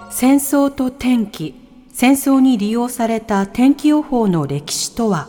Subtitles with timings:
[0.07, 0.11] ド。
[0.11, 1.55] 戦争と天気。
[1.93, 5.29] 戦争に利用された天気予報の歴史とは？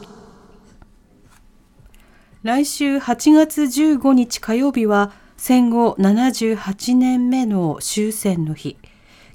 [2.46, 8.78] 来週8月15日火曜日は戦後78年目の終戦の日。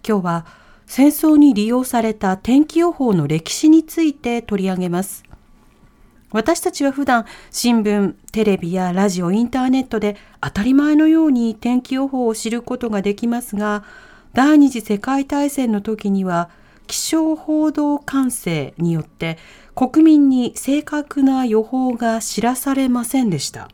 [0.08, 0.46] 今日は
[0.86, 5.24] 戦争に利用された天気予報の歴史について取り上げます。
[6.30, 13.82] 私たちは普段新聞、テレビやラジオ、インターネットで当たり前のように天気予報を知ることができますが、
[14.34, 16.48] 第二次世界大戦の時には
[16.90, 19.38] 気象報道管制によって
[19.76, 23.68] 国民に正確な予報が知らされませんでした。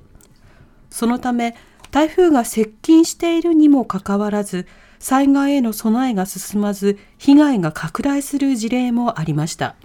[0.91, 1.57] そのため
[1.91, 4.67] 台風が接近しているにもかかわらず
[4.99, 9.77] 災害への備えが進まず被害が拡大する事例もありました。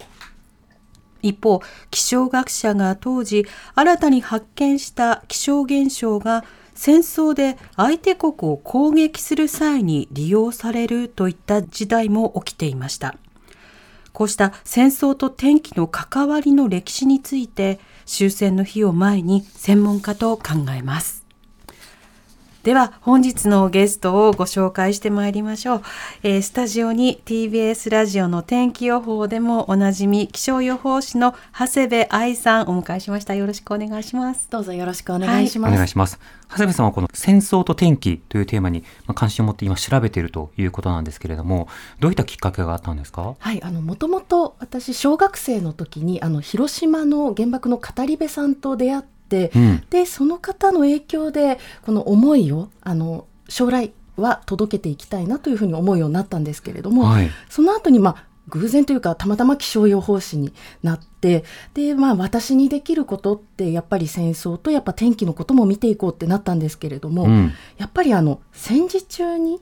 [1.22, 6.44] 一方、気象学者が当時新たに発見した気象現象が
[6.84, 13.18] 戦争で相手国を攻撃する際に利用されるといった時代も起きていました。
[14.14, 20.44] こうした戦争と天気の関わりの歴史について終戦の日を前に専門家と考
[20.76, 21.21] えます。
[22.64, 25.81] では本日のゲストをご紹介してまいりましょう、
[26.22, 33.34] えー、スタジオに TBS ラジオの天気予報でもおなじみ気象予報士の長谷部愛さんお迎えしました。
[33.34, 34.48] よろしくお願いします。
[34.52, 36.20] どうぞよろしくお願いします、はい、お願いします。
[36.52, 38.84] 長谷部さんはこの戦争と天気というテーマに
[39.16, 41.68] 関心を持って今調べているということなんですけれども
[42.00, 43.36] どういったきっかけがあったんですか？
[43.40, 49.09] はいあのもともと私小学生の時にあの広島の原爆の語り部さんと出会って、
[49.54, 60.53] うん、でその方の影響でこの思いをあの将来は届けていきたいなというふうに思うようになったんですけれども、はい、その後にまあ偶然というかたまたま気象予報士に
[60.84, 61.44] なって
[61.74, 69.62] でまあ私にできることってやっぱり戦争とやっぱ天気のことも見ていこうってなったんですけれども、うん、やっぱりあの戦時中に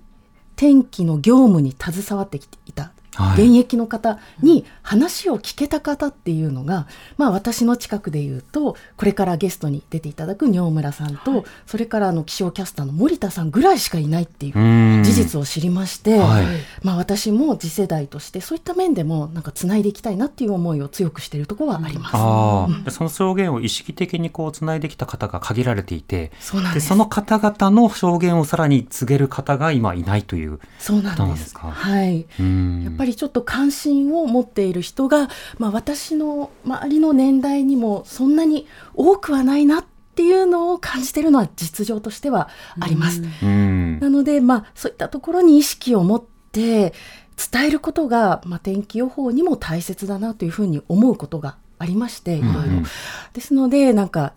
[0.56, 2.91] 天気の業務に携わってきていた
[3.34, 6.88] 現役の方に話を聞けた方っていうのが、
[7.18, 16.46] まあ、私の近くで言うとこれからゲストに出ていただく尿村さんと、はい、それからあの気象キャスターの森田さんぐらいしかいないっていう事実を知りまして、はい、
[16.84, 31.53] まあ、私も次世代としてそういった面でもなんかつないでいきたいなっていう思いを強くしているところはあります、うん、その証言を意識的にこうつないできた方が限られていてそでその方々の証言をさらに告げる方が今いないというそうなんです。
[31.53, 31.72] か？
[31.72, 32.25] はい、や
[32.92, 43.22] っぱりちょっと関心を持っている人が、まあ、私の周りの年代にもそんなに多くはないなっていうのを感じているのは実情としてはあります。
[43.42, 46.94] なので、まあ、そういったところに意識を持って
[47.52, 52.84] 伝えることが、まあ、天気予報にも大切だなというふうに思うことがありましていろいろ。
[53.31, 54.34] ですのでなんか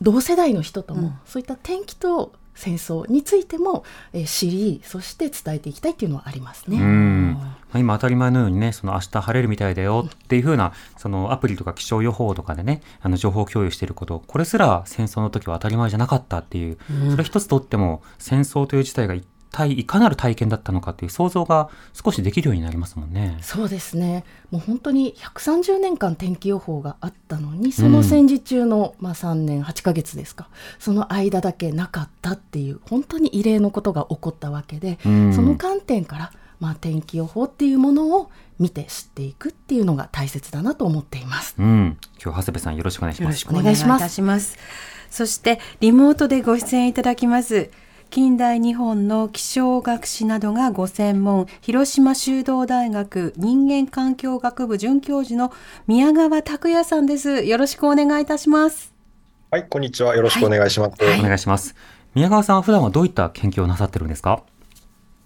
[0.00, 7.36] 同世代の人とも、そういった天気と戦争についても、えー、知りそして伝えていきたいっていうのはありますね。
[7.74, 16.78] 今当たり前のようにね、その明日晴れるみたいだよっていうふうな、そのアプリとか気象予報とかでね、あの情報共有していること、これすら戦争の時は当たり前じゃなかったっていう、
[17.10, 23.38] それ一つとっても戦争という事態が一体いかなる体験だったのかっていう想像が少しできるようになりますもんね。
[23.40, 24.24] そうですね。
[24.50, 30.48] もう本当に130年間天気予報があったのに、その戦時中の、うん、まあ3年8ヶ月ですか、
[30.78, 41.54] その間だけなかったっていう本当に異例のことが起こったわけで、うん、その観点からまあ天気予報っていうものを見て知っていくっていうのが大切だなと思っています。
[41.58, 43.42] うん、今日長谷部さんよろしくお願いします。
[43.44, 44.22] よろしくお願いします。
[44.22, 44.56] ます
[45.10, 47.70] そしてリモートでご出演いただきます
[48.10, 55.52] 近代日本の気象学史などがご専門、広島修道大学人間環境学部准教授の
[55.86, 57.44] 宮川拓也さんです。
[57.44, 58.94] よろしくお願いいたします。
[59.50, 60.16] はい、こんにちは。
[60.16, 61.04] よろしくお願いします。
[61.04, 61.74] はい、お願いします。
[62.14, 64.42] 宮川さんは普段はどういった研究をなさってるんですか？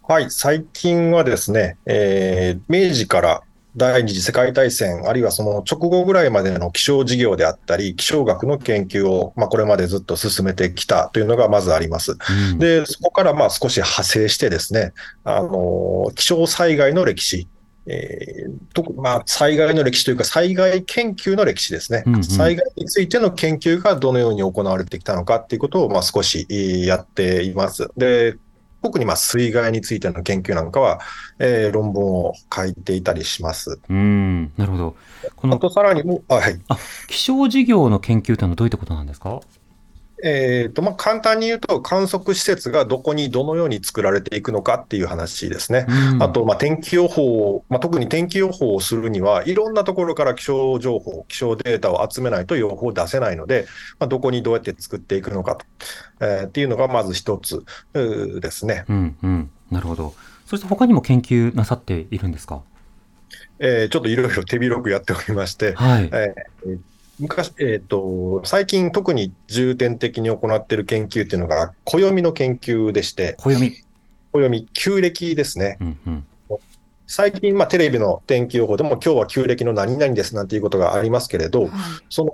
[0.09, 3.43] はい、最近はですね、えー、明治から
[3.77, 12.17] 第二次世界大戦、あるいはその直後ぐらいまでの気象事業であったり、気象学の研究を、まあ、これまでずっと進めてきたというのがまずあります。
[12.51, 17.47] うん、で、そこからまあ少し派生してですね、あの、気象災害の歴史、
[17.87, 26.47] えーとまあ、災害の歴史というか、災害研究の歴史ですね、うんうん、災害についての研究がどのように行われてきたのかっていうことを、まあ、少し
[26.87, 27.89] やっています。
[27.97, 28.37] で
[28.83, 31.01] 特にまあ水害についての研究なんかは、
[31.39, 33.79] えー論文を書いていたりします。
[33.89, 34.97] うん、なるほど。
[35.37, 36.61] こあのとさらにも、あはい。
[37.09, 39.41] 気象事業の研究というのはどういったことなんですか？
[40.25, 45.87] えーとまあ、簡単に言うと、観測施設がどこにどのように作られていくのかっていう話ですね。
[45.89, 53.67] うんあと、まあ、天気予報を、まあ、特に天気予報をするには、いろんなところから気象情報、気象データを集めないと予報を出せないので、
[53.99, 55.67] まあ、どこにどうやって作っていくのかと、
[56.21, 58.85] えーっていうのがまず一つですね。
[58.89, 60.15] うん、うん、なるほど。
[60.47, 62.63] そして他にも研究なさっているんですか？
[63.59, 66.11] えーちょっといろいろ手広くやっておりまして、はい。
[66.13, 66.79] えー
[67.23, 73.85] 昔、えっ、と、最近特に重点的に行っている研究っていうのが、暦の研究でして、暦。
[74.33, 75.79] 暦、旧暦ですね。
[75.81, 76.25] うん、うん。
[77.07, 81.71] 最近、まあ、テレビの天気予報でも、今日は旧暦の何々ですなんていうことがありますけれど、
[82.11, 82.33] その、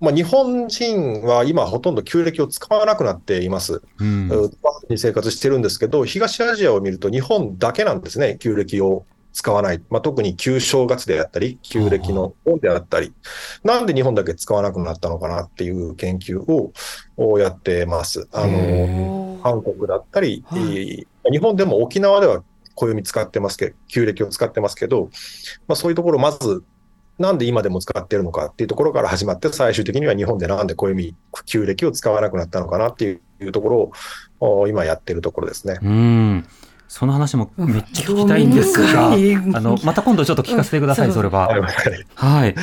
[0.00, 3.80] まあ、日本人は今ほとんど旧暦を使わなくなっています。
[3.98, 4.28] うん。
[4.28, 4.50] う
[4.90, 9.82] に生活してるんですけど、東アジアを見ると日本だけなんですね、旧暦を使わない。
[9.90, 13.12] まあ、特に旧正月であったり、旧暦の本であったり、
[13.62, 16.72] なんで日本だけ使わなくなったのかなっていう研究を
[17.16, 18.28] をやってます。
[18.32, 22.42] あの、へ韓国だったり、はいえー日本でも沖縄では
[22.74, 25.10] 暦使ってますけど、旧暦を使ってますけど、
[25.66, 26.62] まあ、そういうところをまず、
[27.18, 31.14] なんで今でも使ってるのかっていうところから始まって、最終的には日本でなんで暦、
[31.46, 33.76] 旧暦を使わなくなったのかなっていうところ
[34.40, 35.78] をお今やってるところですね。
[35.82, 36.46] うん。
[36.88, 39.16] その話もめっちゃ聞きたいんですが、あ
[39.60, 41.48] の、また今度ちょっと聞かせてください、うんそれは。
[41.48, 41.60] はい
[42.14, 42.54] はい。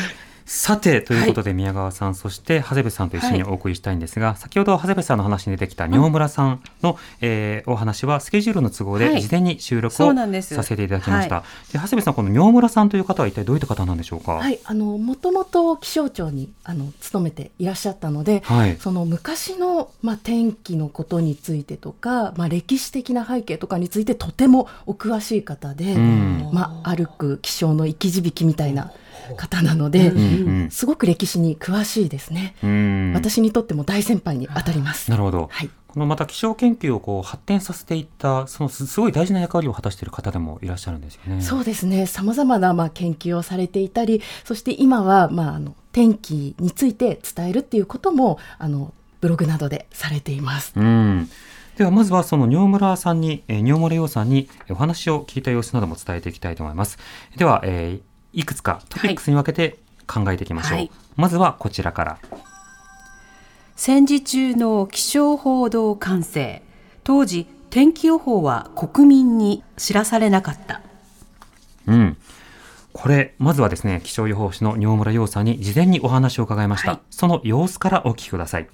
[0.45, 9.15] さて、ということで宮川さん、そして長谷部さんと一緒にお送りしたいんですが、先ほど長谷部さんの話に出てきた尿村さんの、えーお話はスケジュールの都合はい。
[9.15, 11.41] で事前に収録をさせていただきました。
[11.73, 14.33] で長谷部さん、この尿村さんという方は一体どういった方なんでしょうか？
[14.33, 18.77] はい、あのもともと気象庁にあの勤めていらっしゃったので、はい。
[18.77, 26.49] その昔の、まあ、天気のことについてとか、まあ、歴史的な背景とかについてとてもお詳しい方で、うん。
[26.53, 28.91] まあ、歩く気象の生き字引みたいな
[29.37, 32.55] 方なので、すごく歴史に詳しいですね。
[32.63, 33.13] うん。
[33.13, 35.09] 私にとっても大先輩に当たります。
[35.09, 35.49] なるほど。
[35.51, 41.41] はい、このまた気象研究をこう発展させていった、そのすすごい大事な役割を果たしている方でもいらっしゃるんですよね。
[41.41, 42.05] そうですね。
[42.05, 50.73] さまざまなまあ研究をされていたり、そして今はまああの天気について伝えるっていうこともあのブログなどでされています。
[50.75, 51.29] うん。
[51.77, 56.97] ではまずはその尿村さんに、えー尿村洋さんにえーお話を聞いた様子なども伝えていきたいと思います。
[57.37, 60.77] では、えーいくつかトピックスに分けて考えていきましょう。
[60.77, 62.19] はいまずはこちらから。
[63.77, 66.61] 戦時中の気象報道管制
[67.03, 70.81] 当時天気予報は国民に知らされなかった
[71.87, 72.17] うん。
[72.93, 76.91] これ、まずはですね、気象予報士の尿村洋さんに事前にお話を伺いました。
[76.91, 78.67] はいその様子からお聞きください。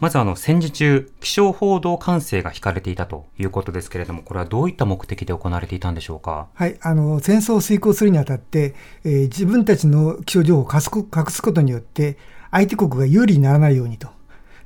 [0.00, 6.48] まずあの、戦時中、気象報道管制が引かれていたということですけれども、これはどういった目的で行われていたんでしょうか？
[6.54, 8.74] はい、あの戦争を遂行するにあたって、
[9.04, 12.16] えー自分たちの気象情報を隠すこ隠すことによって、
[12.50, 14.08] 相手国が有利にならないようにと、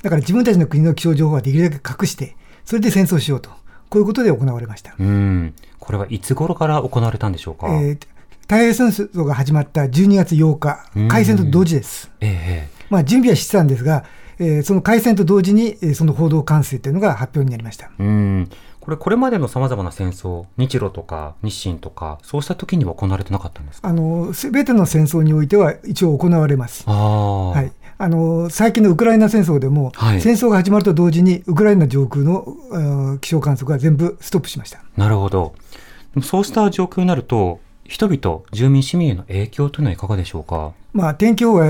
[0.02, 3.50] だから自分たちの国の気象情報はできるだけ隠して、それで戦争しようと、
[3.90, 4.94] こういうことで行われました。
[4.98, 5.54] うん。
[5.80, 7.98] これはいつ頃から行われたんでしょうか、えー
[8.44, 12.10] 太平洋戦争が始まった12月8日うん、開戦と同時です。
[12.20, 14.04] ええまあ、準備はしてたんですが、
[14.38, 17.90] えーその開戦と同時に、えーその報道管制というのが発表になりました。
[17.98, 18.48] うん。
[18.80, 23.88] これ、これまでの様々な戦争、日露とか日清とか、そうした時には行われてなかったんですか？
[23.88, 26.84] あの、すべての戦争においては一応行われます。
[26.86, 34.80] はい、あの最近のウクライナ戦争でも、はい戦争が始まると同時に、ウクライナ上空のうん気象観測が全部ストップしました。
[34.98, 35.54] なるほど。
[36.22, 40.72] そうした状況になると、人々、住民、市民への影響というのはいかがでしょうか？
[40.94, 41.66] まあ、天気予報が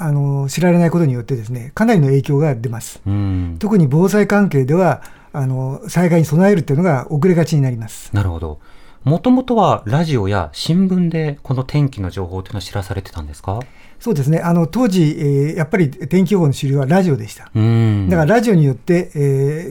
[0.00, 3.00] あの知られないことによってですね、かなりの影響が出ます。
[3.06, 3.56] うん。
[3.60, 5.02] 特に防災関係では、
[5.34, 8.10] あの災害に備えるっていうのが遅れがちになります。
[8.14, 8.58] なるほど。
[9.04, 13.60] もともとはラジオや新聞でこの天気の情報というのは知らされてたんですか？
[13.98, 17.50] そうですね、あの当時、えーやっぱり天気予報の主流はラジオでした。
[17.54, 18.08] うん。
[18.08, 19.18] だからラジオによって、え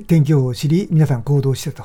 [0.03, 1.83] ー天気予報を知り、皆さん行動してと、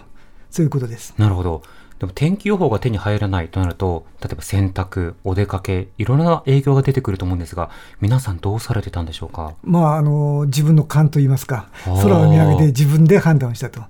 [0.50, 1.14] そういうことです。
[1.18, 1.62] なるほど。
[1.98, 9.54] でも天気予報が手に入らないとなると、例えば洗濯、お出かけ、いろんな影響が出てくると思うんですが、皆さんどうされてたんでしょうか？
[9.64, 13.80] まあ、あの自分の勘といいますか、空を見上げて自分で判断をしたと。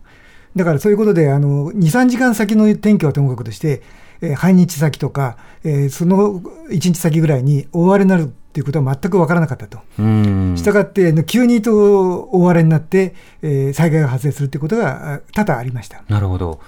[0.55, 3.83] だからそういうことで、あの2、3時間先の天気はともかくとして、
[4.23, 9.81] えー半日先とか、えーその1日先ぐらいに大荒れになるっていうことは全く分からなかったと。
[9.99, 10.55] うん。
[10.57, 16.03] したがって、急にと大荒れになって、えー災害が発生するっていうことがあ多々ありました。
[16.09, 16.61] なるほど。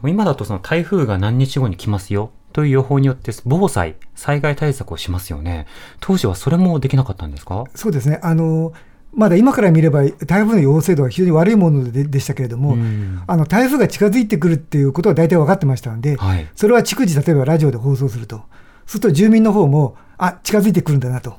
[0.00, 5.66] でも今だとその台風が何日後に来ますよという予報によって防災、災害対策をしますよね。
[6.00, 7.64] 当時はそれもできなかったんですか？
[7.74, 8.18] そうですね。
[8.22, 8.72] あの
[9.12, 18.42] まだ今から見れば台風の陽性度は非常に悪いものででしたけれども、うんあの台風が近づいてくるっていうことは大体分かってましたので、はいそれは逐次、例えばラジオで放送すると、
[18.86, 21.36] すると住民の方も、あ近づいてくるんだなと、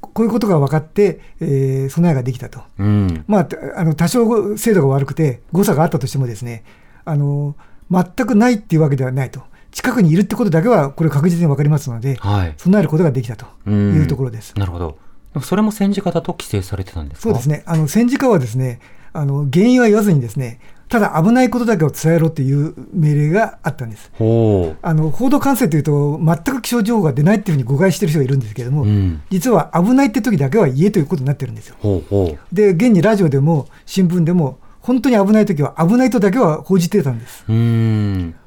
[0.00, 2.60] こういうことが分かって、えー備えができたと。
[2.78, 3.24] うん。
[3.28, 6.64] まあ、あの多少精度が悪くて、誤差があったとしてもですね、
[7.04, 7.54] あの
[7.90, 12.54] 全くないっていうわけではないと、近くにいるってことだけは、これ確実に分かりますので、はい。
[12.58, 14.54] 備えることができたとうんいうところです。
[14.56, 14.98] なるほど。
[15.40, 17.22] それも戦時下だと規制されてたんですか？
[17.22, 17.48] そうです。
[17.48, 18.80] ね、あの戦時下はですね
[19.14, 20.60] あの原因は言わずにですね、
[20.90, 24.10] ただ危ないことだけを伝えろという命令があったんです。
[24.18, 28.86] ほあの報道管制というと、全く気象情報が出ないっていうふうに誤解してる人がいるんですけれども、う。
[28.86, 29.22] うん。
[29.30, 31.76] 実は危ないって時だけは言えということになってるんですよ。
[31.80, 37.44] ほうほで、現にラジオでも新聞でも、本当に危ない時は危ないとだけは報じてたんです。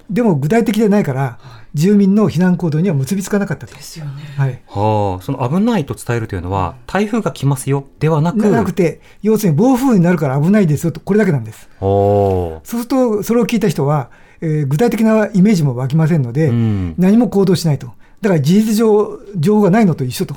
[0.10, 1.39] でも具体的でないから、
[1.74, 3.74] 住民の避難行動には結びつかなかったと。
[3.74, 4.12] ですよね。
[4.38, 11.68] はいはあ、その危ないと伝えるというのは、台風が来ますよではなく、なくて、要するに暴風雨になるから危ないですよと、これだけなんです。
[11.82, 14.10] おそうすると、それを聞いた人は、
[14.42, 17.88] えー具体的なイメージも湧きませんので、うん何も行動しないと。
[18.22, 20.36] だから事実上、情報がないのと一緒と。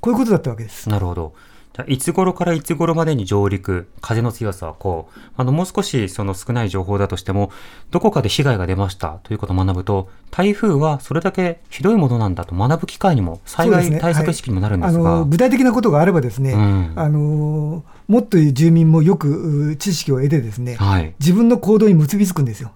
[0.00, 0.88] こういうことだったわけです。
[0.88, 1.34] なるほど。
[1.78, 7.52] じゃあいつ頃からいつ頃までに上陸、風の強さはこう、あの、もう少しその少ない情報だとしても、
[7.92, 21.14] どこかで被害が出ましたということを学ぶと、台風はそれだけひどいものなんだと学ぶ機会にも、災害対策意識にもなるんであすが、の具体的なことがあればですね、うんあのもっと住民もよくう知識を得てですね、はい。
[21.20, 22.72] 自分の行動に結びつくんですよ。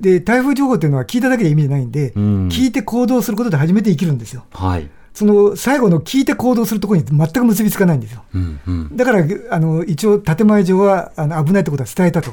[0.00, 4.44] で、台風情報っていうのは聞いただけで意味ないんで、うん聞いて行動することで初めて生きるんですよ。
[4.52, 4.88] はい。
[5.14, 8.22] その最後の聞いて行動するところに全く結びつかないんですよ。
[8.34, 8.96] うんうん。
[8.96, 12.32] だからあの一応、建前上はあの危ないってことは伝えたと、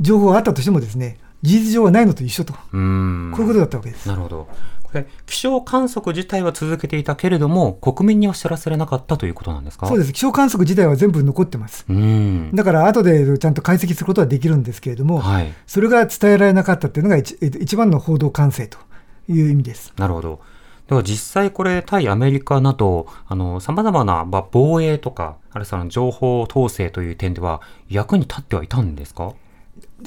[0.00, 3.34] 情報があったとしてもですね、事実上はないのと一緒と、こうーん。
[3.36, 4.08] ういうことだったわけです。
[4.08, 4.48] なるほど。
[4.82, 9.86] これ、気象観測自体は続けていたけれども、国民には知らされなかったということなんですか？
[9.86, 11.86] そうですす、気象観測自体は全部残ってます。
[12.52, 15.52] だから後でちゃんと解析することはできるんですけれども、はい。
[15.66, 18.76] それが伝えられなかったっていうのが一えっと一番の報道管制と
[19.30, 19.94] いう意味です。
[19.96, 20.40] なるほど。
[20.88, 29.32] では実際これ、対アメリカなど、あの、様々な、まあ、防衛とか、あるいは情報統制という点では、役に立ってはいたんですか？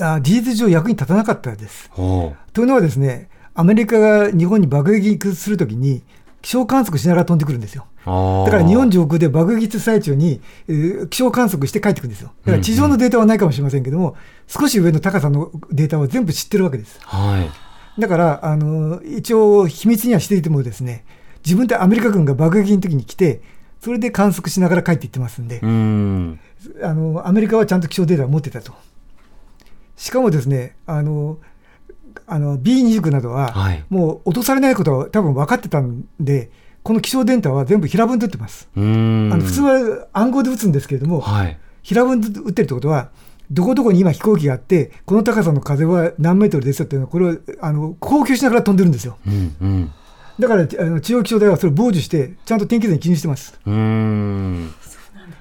[0.02, 1.90] あ事実上役に立たなかったです。
[1.92, 6.04] ほというのはですね、アメリカが日本に爆撃するときに、
[6.42, 7.86] 気象観測しながら飛んでくるんですよ。
[8.06, 12.34] だから日本上空で爆撃最中に、えー気象観測して帰ってくるんですよ。
[12.46, 14.16] だから地上のデータはないかもしれませんけども、
[14.46, 17.00] 少し上の高さのデータは全部知ってるわけです。
[17.02, 17.50] はい。
[17.98, 21.06] だから、あの一応、秘密にはしていてもですね、
[21.46, 23.42] 自分でアメリカ軍が爆撃の時に来て、
[23.80, 26.40] それで観測しながら帰っていってますんでん。
[26.82, 28.74] あのアメリカはちゃんと気象データを持ってたと。
[29.96, 31.38] しかもですね、あの
[32.26, 33.84] あの B29 などは、はい。
[33.90, 36.50] もう落とされないことは多分分かってたんで、
[36.82, 38.68] この気象データは全部平文で打ってます。
[38.76, 41.58] あの普通は暗号で打つんですけれども、はい。
[41.84, 43.10] 平文で打ってるってことは、
[43.52, 49.18] どこどこに今飛行機があって、この高さの風は何メートルですよっていうのは、これをあの高級しながら飛んでるんですよ。
[49.26, 49.92] うんうん。
[50.40, 53.60] だからあの中央気象台はそれを傍受して、ちゃんと天気図に記入してます。
[53.66, 53.70] う。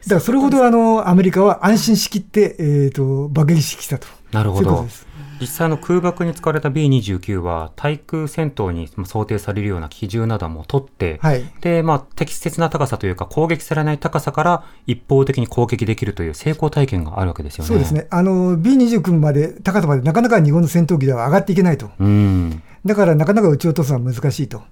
[0.04, 4.06] だからそれほどあのアメリカは安心しきって、えー、と爆撃してきたと。
[4.32, 4.90] なるほどそういうことで。
[4.90, 5.06] す。
[5.44, 11.44] 実際の空爆に使われた B29 は対空戦闘に想定されるような機銃なども取って、はい。
[11.60, 17.68] で、まあ、適切な高さというか攻撃されない高さから一方的に攻撃できるという成功体験があるわけですよね。
[17.68, 17.92] そうです。
[17.92, 18.06] ね。
[18.08, 21.90] あの B29 まで、高さまでなかなか日本の戦闘機では上がっていけないと。
[22.00, 22.62] うん。
[22.86, 24.62] だからなかなか撃ち落とすのは難しいと。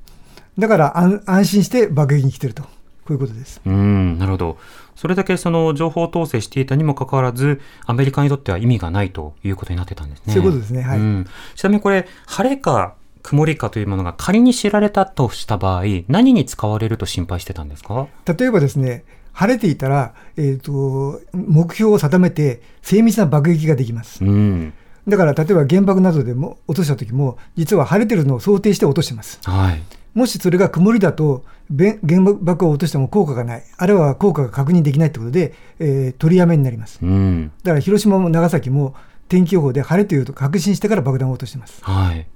[0.59, 2.63] だから安安心して爆撃に来てると。
[3.05, 3.61] こういうことです。
[3.67, 4.59] うん、なるほど。
[4.95, 10.35] それだけその情報統制していたにもかかわらず、アメリカにとっては意味がないということになってたんですね。
[10.35, 18.09] そういうことですねはいんちなみにこれ、晴れか曇りかというものが仮に知られたとした場合、何に使われると心配してたんですか？
[18.27, 24.25] 例えばですね、晴れていたら、えー、と目標を定めて精密な爆撃ができます。
[24.25, 24.73] うん。
[25.09, 29.41] だから例えば原爆などでも落とした時も、実は晴れてるのを想定して落としてます。
[29.45, 29.83] はい。
[30.15, 36.99] もしそれが曇りだと、べ原爆を落としても効果がない、あるいは効果が確認できないということで、えー取りやめになります。
[37.03, 37.53] うん。
[37.63, 38.95] だから広島も長崎も
[39.29, 41.83] 天気予報で晴れというと確信してから爆弾を落としてます。
[41.83, 42.27] はい。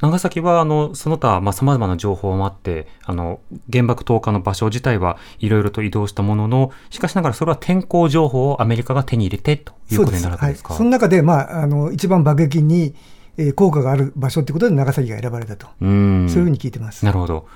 [0.00, 10.72] 長崎は、あの、その他、まあ、様々な情報もあって、あの、原爆投下の場所自体はいろいろと移動したものの、しかしながらそれは天候情報をアメリカが手に入れてということになるわけはい、ですか。
[10.74, 12.94] その中で、まあ、あの一番爆撃に、
[13.36, 16.26] えー効果がある場所ということで長崎が選ばれたと、うん。
[16.28, 17.04] そういうふうに聞いてます。
[17.04, 17.46] なるほど。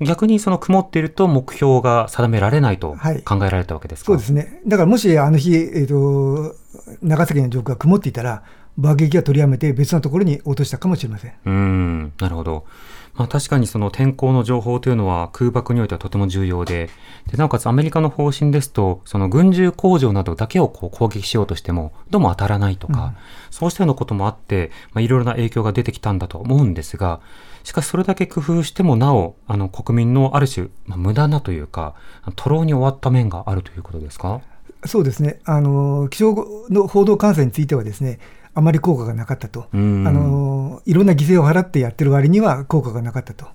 [0.00, 4.06] 逆にその曇っていると目標が定められないとはい考えられたわけですか？
[4.06, 4.60] そうですね。
[4.66, 6.56] だからもしあの日、えーと、
[7.00, 8.42] 長崎の上空が曇っていたら、
[8.76, 11.32] 爆撃は取りやめて別のところに落としたかもしれません。
[11.44, 12.64] うんなるほど。
[13.14, 16.90] まあ、確かにその天候の情報というのは空爆においてはとても重要で、
[17.30, 23.16] でなおかつアメリカの方針ですと、その軍需工場などだけをこう攻撃しようとしても、どうも当たらないとか、うん、
[23.52, 27.20] そうしたようなこともあって、まあ、いろいろな影響が出てきたんだと思うんですが、
[27.62, 31.94] しかしそれだけ工夫してもなお、あの国民のある種、まあ、無駄なというか、
[32.34, 34.40] 徒労に終わった面があるということですか？
[34.86, 35.38] そうですね。
[35.44, 36.34] あの、気象
[36.68, 38.18] の報道監査についてはですね、
[38.54, 43.46] あまり効果がなかったと、あのいろんな犠牲を払ってやってる割には効果がなかったと、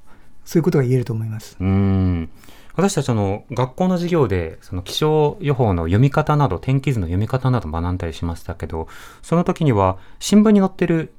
[0.45, 1.57] そういうことが言えると思います。
[1.59, 2.29] うん。
[2.75, 8.87] 私たちの学校の授業でその気象予報の読み方など天気図の読み方など学んだりしましたけど
[9.21, 11.11] その時には新聞に載ってる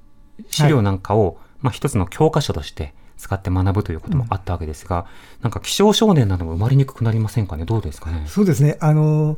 [0.48, 5.04] 資料なんかを、はい、まあ、一つの教科書として使って学ぶということもあったわけですが、うん、
[5.42, 8.24] なんか気象少年なども生まれにくくなりませんかね、どうですかね？
[8.26, 8.78] そうですね。
[8.80, 9.36] あの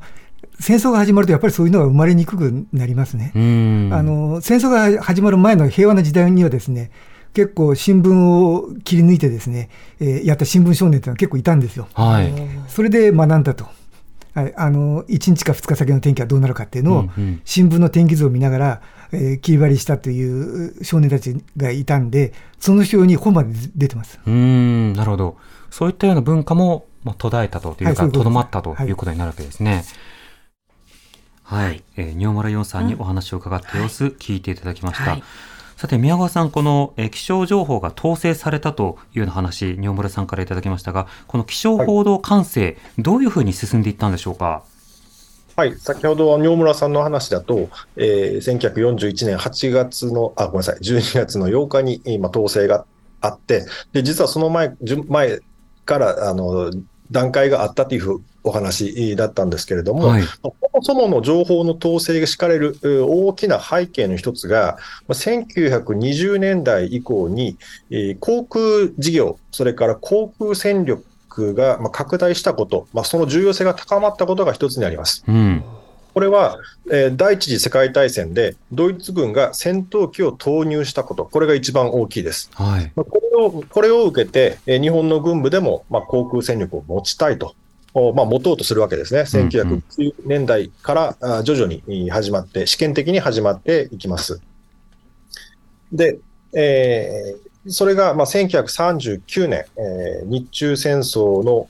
[0.61, 3.32] 戦争が始まるとやっぱりそういうのが生まれにくくなりますね。
[3.34, 3.38] あ
[4.02, 6.90] の戦争が始まる前の平和な時代にはですね
[7.34, 9.70] 結構新聞を切り抜いてですね、
[10.00, 11.88] えー、やった新聞少年っていうのは結構いたんですよ。
[11.94, 12.32] はい、
[12.68, 13.66] それで学んだと。
[14.34, 17.04] はい、あの1日か2日先の天気はどうなるかっていうのを、
[17.44, 18.82] 新聞の天気図を見ながら、
[19.12, 24.18] えー、切り張りしたという少年たちがいたんで、その表に本まで出てます。
[24.26, 25.37] うんなるほど。
[25.70, 29.75] そういったような文化も、まあ、途絶えたというか、と、は、ど、まったということになるわけですね。
[29.75, 29.84] はい
[31.52, 35.11] はい、えー、仁村洋さんにお話を伺った様子、聞いていただきました。
[35.11, 35.23] はい、
[35.76, 44.62] さて、宮川さん、この、えー、気象情報が統制されたというような話、仁村さんからいただきましたが、この気象報道管制、はい、どういうふうに進んでいったんでしょうか？
[45.54, 52.87] はい、先ほど仁村さんの話だと、えー、1941年8月の、あ、ごめんなさい、12月の8日に今、統制が
[53.21, 54.73] あって、で、実はその前、
[55.06, 55.40] 前
[55.85, 56.71] から、あの、
[57.11, 67.57] 段階があったというお話だったんですけれども、はい、そもそもの情報の統制が敷かれる大きな背景の一つが、1920年代以降に、
[68.21, 75.25] 航空事業、それから航空戦力が拡大したこと、まあ、その重要性が高まったことが一つにあります。
[75.26, 75.64] うん
[76.14, 76.59] これは、
[76.91, 82.50] えー、第一次世界大戦でドイツ軍が戦闘機を投入したこと、これが一番大きいです。
[82.55, 87.55] はい、これをこれを受けて、えー、日本の軍部でも、まあ、航空戦力を持ちたいと
[87.94, 89.22] まあ、持とうとするわけですね。
[89.22, 94.40] 1990年代から徐々に始まって、試験的に始まっていきます。
[95.92, 96.18] で、
[96.55, 101.68] えー、それがまあ1939年、えー、日中戦争の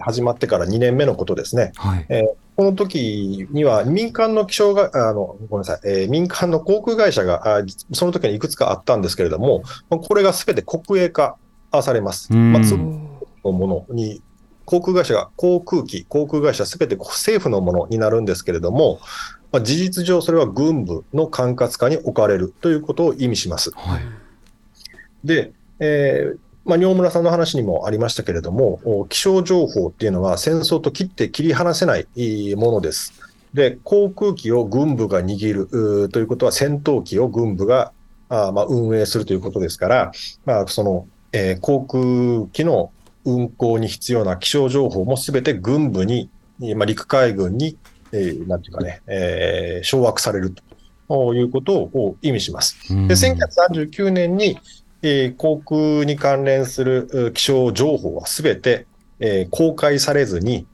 [0.00, 1.72] 始まってから2年目のことですね。
[1.76, 7.62] はいえー、この時には民間の気象が、あのごめんなさい、えー、民間の航空会社があ、
[7.92, 11.36] その時にいくつかあったんですけれども、これがすべて国営化
[11.82, 12.32] されます。
[12.32, 14.22] まあ、のものに
[14.70, 19.00] 航空会社が航空機、航空会社すべて政府のものになるんですけれども、
[19.50, 23.72] まあ、事実上それは軍部の管轄下に置かれるということを意味します。
[23.74, 24.02] はい、
[25.24, 32.06] で、えーまあ、尿村さんの話にもありましたけれども、気象情報っていうのは戦争と切って切り離せない
[32.54, 33.12] ものです。
[33.52, 37.90] で、航空機を軍部が握るということは、戦闘機を軍部が
[38.28, 40.12] あまあ運営するということですから、
[40.44, 42.92] まあ、その、えー、航空機の
[43.24, 46.30] 運航に必要な気象情報もすべて軍部に、
[46.76, 47.76] まあ、陸海軍に、
[48.12, 50.54] えー、なんていうかね、えー、掌握される
[51.08, 52.76] ということを意味します。
[52.88, 54.58] で、1939年に、
[55.02, 58.86] えー、航空に関連する気象情報はすべて、
[59.18, 60.66] えー、公開されずに、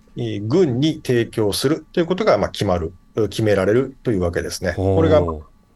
[0.42, 2.92] 軍に提供するということが、まあ、決まる、
[3.28, 4.72] 決められるというわけですね。
[4.76, 5.22] これが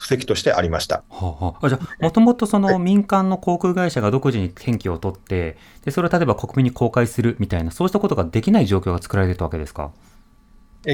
[0.00, 1.04] 布石としてありました。
[1.10, 9.90] はあはあ、じゃあ、もともとその民間の航空会社が独自に天気を取って、でそれを例えば国民に公開するみたいな、そうしたことができない状況が作られてたわけですか？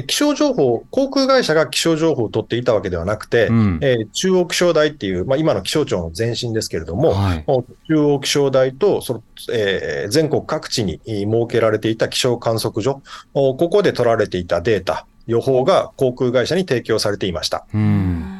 [0.05, 7.45] 気象情報、航空会社が気象情報を取っていたわけではなくて、うん、えー、中央気象台っていう、まあ、今の気象庁の前身ですけれども、はい、
[7.87, 17.65] 中央気象台とその、えー、全国各地に設けられていた気象観測所、ここで取られていたデータ、予報が航空会社に提供されていました。
[17.73, 18.36] うん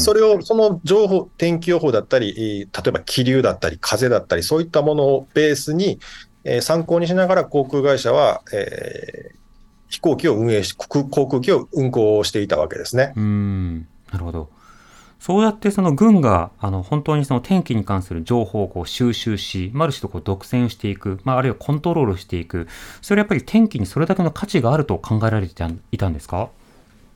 [0.00, 5.98] それを、その情報、天気予報だったり、例えば気流だったり、風だったり、そういったものをベースに、
[6.44, 9.34] えー、参考にしながら航空会社は、えー、
[9.88, 13.12] 飛行機を運営し、航空機を運航していたわけですね。
[13.16, 14.50] うんなるほど。
[15.20, 22.68] そうやってその軍があの本当にその天気に関する情報をこう収集し、ある種とこう独占していく、まあ、あるいはコントロールしていく、
[23.00, 26.50] それやっぱり天気にそれだけの価値があると考えられていたんですか？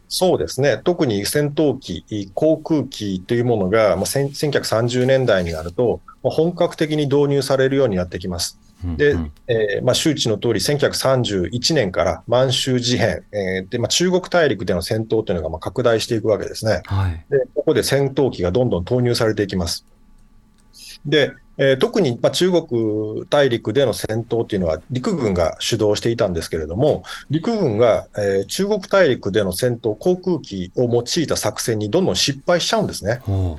[0.09, 0.81] そうですね。
[0.83, 8.59] 特に戦闘機、航空機というものが、まあ、1930年代になると、本格的に導入されるようになってきます。
[8.97, 16.83] で、うんえーまあ、周知の通り、1931年から満州事変、えーでまあ、中国大陸での戦闘というのがまあ拡大していくわけですね。
[16.87, 17.25] はい。
[17.29, 19.85] で、ここで戦闘機がどんどん投入されていきます。
[21.05, 33.21] で、えー特に、まあ、中国大陸での戦闘っていうのは陸軍が主導していたんですけれども、陸軍が、えー中国大陸での戦闘、航空機を用いた作戦にどんどん失敗しちゃうんですね。
[33.23, 33.59] ほ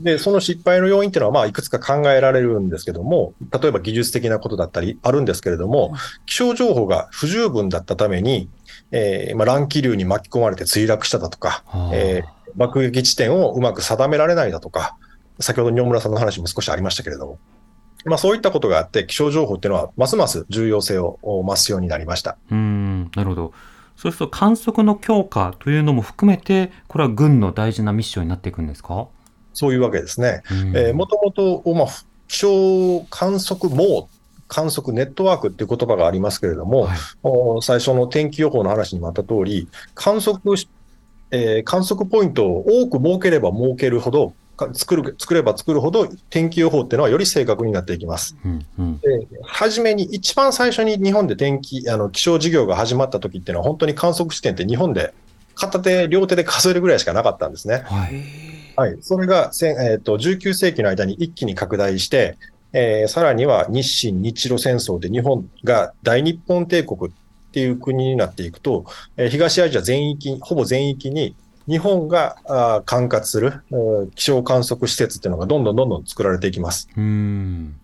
[0.00, 5.92] で、その失敗の要因っていうのは、まあ、いくつか考えられるんですけども、例えば技術的なことだったりあるんですけれども、
[6.24, 8.48] 気象情報が不十分だったために、
[8.92, 14.96] えーまあ、乱気流に巻き込まれて墜落しただとか、えー爆撃地点をうまく定められないだとか、
[15.40, 17.38] 先ほど仁村さんの話も少しありましたけれども、
[18.04, 22.36] まあ、そういったことがあって、気象情報っていうのは、ますます重要性を増すようになりました。
[22.50, 23.52] うーん、なるほど。
[23.96, 29.08] そうすると観測の強化というのも含めて、これは軍の大事なミッションになっていくんですか？
[29.52, 30.42] そういうわけですね。
[30.94, 31.86] もともと、まあ、
[32.26, 34.08] 気象観測網、
[34.48, 40.68] 観測ネットワークっていう言葉がありますけれども、はいお最初の天気予報の話にもあった通り、観測し、
[41.30, 44.34] えー観測ポイントを多く設ければ設けるほど、か
[44.72, 48.36] 作る作れば作るほど、天気予報っていうのはより正確になっていきます。
[48.44, 55.14] うんうんで初めに、一番最初に日本で天気、あの気象事業が始まった時っていうのは、本当に観測地点って日本で
[55.54, 57.82] 片手、両手で数えるぐらいしかなかったんですね。
[57.84, 58.50] はい。
[58.76, 62.38] はい、それがえー、と19世紀の間に一気に拡大して、
[62.72, 67.12] えーさらには日清、日露戦争で日本が大日本帝国っ
[67.52, 71.34] ていう国になっていくと、えー東アジア全域、ほぼ全域に
[71.70, 76.88] 日本が管轄するうん気象観測施設っていうのがどんどんどんどん作られていきます。
[76.96, 77.80] うーん。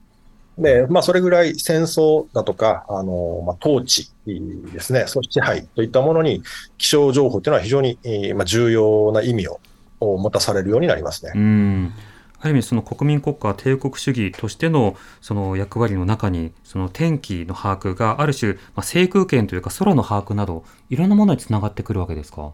[0.59, 6.43] で、まあ、それぐらい戦争だとか、あの、まあ、統治ですね、組織支配といったものに
[6.79, 9.61] 気象情報っていうのは非常に、えーまあ、重要な意味を
[10.01, 11.33] を持たされるようになりますね。
[11.35, 11.93] うん。
[12.41, 22.53] ある意味その国民国家帝国主義としてのその役割の中にその天気の把握がある種、まあ、制空権というか空の把握などいろんなものにつながってくるわけですか？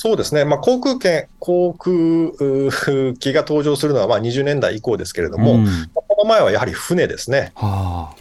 [0.00, 1.90] そうですね、まあ、航空券、航空
[3.14, 5.66] 機が登場するのはまあ20年代以降ですけれども、うん。
[5.92, 7.50] この前はやはり船ですね。
[7.56, 8.14] は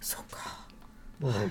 [0.00, 0.64] そうか。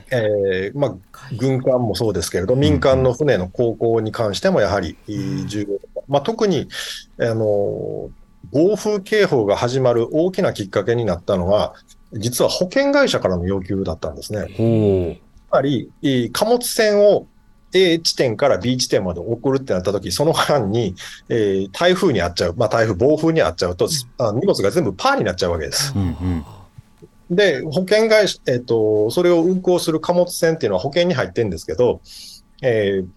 [0.10, 0.96] えーまあ、
[1.38, 6.68] 軍艦もそうですけれど、民間の船の航行に関してもやはりえー重要、まあ、特に
[7.20, 8.10] あの
[8.52, 11.76] 暴風警報が始まる大きなきっかけになったのは、
[12.14, 14.48] 実は保険会社からの要求だったんですね。
[15.48, 17.28] つまり、えー貨物船を
[17.74, 20.96] A 地点から B 地点まで送るってなったとき、その間に、
[21.30, 25.94] えー台風に遭っちゃう、まあ、台風、暴風に遭っちゃうと、あ荷物が全部パーになっちゃうわけです。
[25.96, 26.00] う。
[26.00, 26.08] うん
[27.30, 27.36] うん。
[27.36, 32.02] で、保険会社、えっ、と、それを運航する貨物船っていうのは保険に入ってるんですけど、
[32.62, 33.08] えー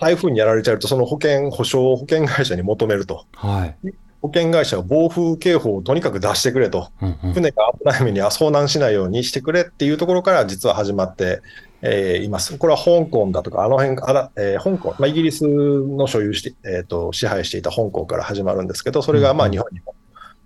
[0.00, 3.26] 台風にやられちゃうと、その保険、保証を保険会社に求めると。
[3.32, 3.76] はい。
[4.20, 6.90] 保険会社は暴風警報をとにかく出してくれと。
[7.00, 11.42] うんうん船が危ない目に遭難しないようにしてくれっていうところから実は始まって、
[11.82, 12.56] えーいます。
[12.58, 19.94] これは香港だとか、あの辺あら、えー香港、まあ、イギリスの所有して、えーと、支配していた香港から始まるんですけど、それがまあうん日本にも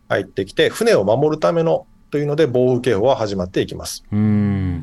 [0.08, 4.04] 入ってきて、船を守るためのというので、暴風警報は始まっていきます。
[4.12, 4.82] うん。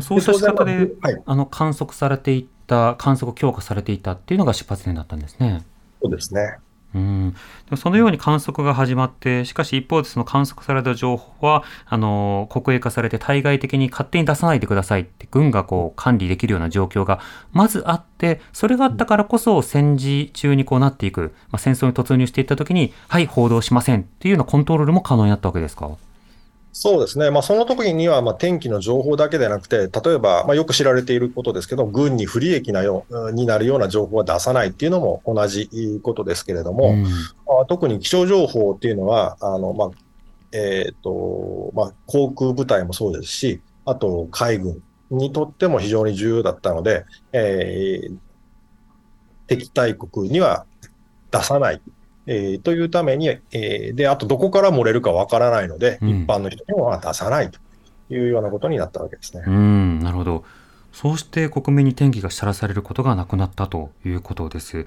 [0.00, 5.64] そうした仕方で、はい、あの観測されていった、観測強化されていたっていうのが出発点だったんですね。
[6.02, 6.58] そうですね。
[6.96, 7.36] うん、で
[7.72, 17.20] もそのように観測が始まって、しかし一方でその観測された情報は、あの、国営化されて対外的に勝手に出さないでくださいって軍がこう管理できるような状況が
[17.52, 25.90] まずあって、それがあったからこそ戦時中にこうなっていく、まあ、戦争に突入していった時に、はい、報道しませんっていうようなコントロールも可能になったわけですか？
[26.78, 35.70] そうですね、まあ、その時にはまあ天気の情報だけでなくて、例えば、まあ、よく知られていることですけど、軍に不利益なようになるような情報は出さないっていうのも同じ
[36.02, 37.08] ことですけれども、うんま
[37.62, 39.90] あ特に気象情報っていうのは、あのまあ
[40.52, 48.16] えーとまあ、航空部隊もそうですし、あと海軍にとっても非常に重要だったので、えー
[49.46, 50.66] 敵対国には
[51.30, 51.80] 出さない。
[52.26, 57.58] えーというために、えーで、あとどこから漏れるかわからないので、うん一般の人には出さないと
[58.10, 59.44] いうようなことになったわけですね。
[59.46, 60.44] うん、なるほど。
[60.92, 64.86] そうして国民に天気がさらされることがなくなったということです。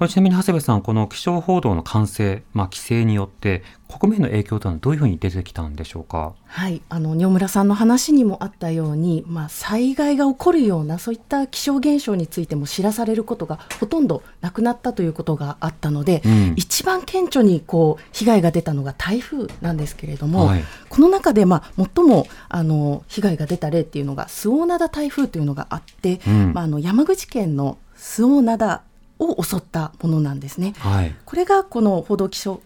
[0.00, 6.32] これちなみに長谷部さん、この気象報道の完成、まあ、規制によって国民への影響というのはどういうふうに出てきたんでしょうか？
[6.46, 16.54] はい、あの仁村さんの話にもあったように、まあ、災害が起こるようなそういった気象現象についても知らされることがほとんどなくなったということがあったので、うん。
[16.56, 20.64] 一番顕著にこう被害が出たのが台風なんですけれども、はい。
[20.88, 26.52] この中で、まあ、最もあの被害が出た例っていうのが周防灘台風というのがあって、うん。
[26.54, 28.80] まあ、あの山口県の周防灘
[29.20, 30.74] を襲ったものなんですね。
[30.78, 31.14] はい。
[31.24, 32.60] これがこの報道気象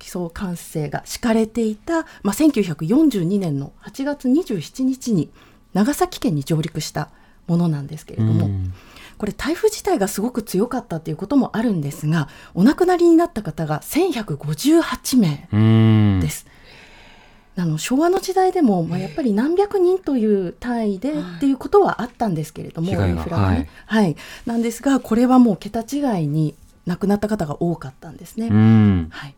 [0.00, 5.30] 基礎管制が敷かれていた、まあ、1942年の8月27日に
[5.74, 7.10] 長崎県に上陸した
[7.46, 8.48] ものなんですけれども、
[9.18, 16.46] これ台風自体がすごく強かったということもあるんですがお亡くなりになった方が1158名です。
[17.56, 26.54] あの昭和の時代でも、まあ、やっぱり何百人という単位でっていうことはあったんですけれども、インフラがね、はい、はい、なんですがこれはもう桁違いに
[26.86, 28.48] 亡くなった方が多かったんですね。
[29.10, 29.34] はい、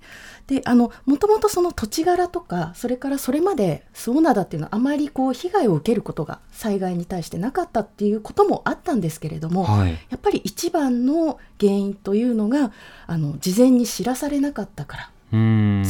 [0.46, 12.72] であのもともとその土地柄とかそれからそれまで周防灘っていうのはあまりこう被害を受けることが災害に対してなかったっていうこともあったんですけれども、はい、やっぱり一番の原因というのが
[13.07, 15.11] あの事前に知らされなかったから。
[15.33, 15.37] そ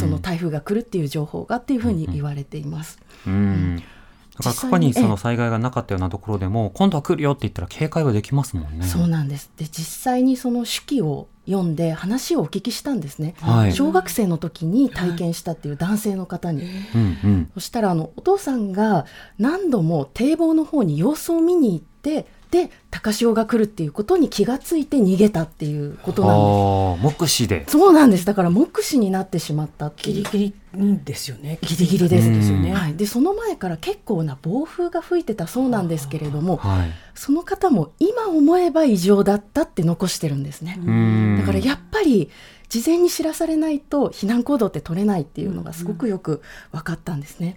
[0.07, 2.99] の台風が来るっていう情報がっていうふうに言われています。
[3.27, 8.87] だから過去にその災害がなかったようなところでも今度は来るよって言ったら警戒はできますもんね。
[8.87, 9.51] そうなんです。
[9.59, 16.71] で実際にその手記を読んで話をお聞きしたんですね、はい、小学生の時に体験したっていう男性の方に、はい、
[17.55, 19.07] そしたらあのお父さんが
[19.39, 27.21] 何度も堤防の方に様子を見に行ってで高潮が来るっていうことに気がついて逃げたっていうことなんです。
[27.23, 27.65] 目視で。
[27.67, 28.27] そうなんです。
[28.27, 31.59] だから目視になってしまったギリギリですよね。
[31.62, 32.75] ギリギリですですよね。
[32.75, 32.95] はい。
[32.95, 40.79] でその前から結構な暴風が吹いてたそうなんですけれども、はい、その方も今思えば異常だったって残してるんですね。
[41.38, 42.29] だからやっぱり
[42.73, 47.57] 事前に知らされないと避難行動って取れないっていうのがすごくよく分かったんですね。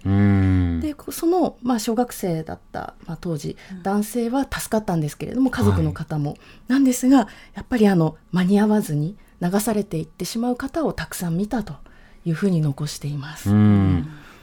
[0.82, 11.76] でその、まあ、小学生だった、まあ、当時男性は助かったんですけれども家族の方も、はい、なんですがやっぱりあの間に合わずに流されていってしまう方をたくさん見たと
[12.26, 13.48] いうふうに残しています。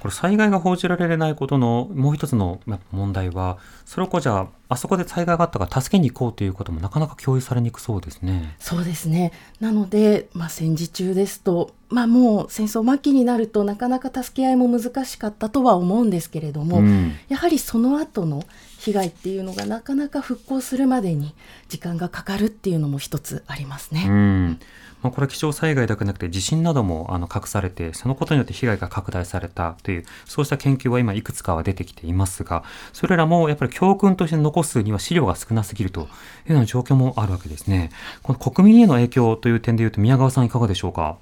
[0.04, 2.60] これ災害が報じられないことのもう一つの
[2.92, 8.54] 問題はそれをこうじゃああそこで災害があったから助けに行こうということもなかなか共有されにくそうですね。
[8.60, 18.44] そうですねなので、まあ、戦時中ですと、まあ、もう戦争末期になるとなかなか助け合いも難しかったとは思うんですけれども、うん、やはりその後の
[18.80, 21.34] 被害っていうのがなかなか復興するまでに
[21.70, 24.04] 時間がかかるっていうのも一つありますね。
[24.10, 24.60] うん
[25.04, 32.64] まあ、これは気象災害だけなくて地震などもあの隠されてそのことによって被害が拡大されたというそうした研究は今いくつかは出てきていますが
[32.94, 36.04] それらもやっぱり教訓として残すには資料が少なすぎるとい
[36.50, 37.92] うような状況もあるわけですね。
[38.24, 41.18] この国民への影響という点でいうと宮川さんいかがでしょうか？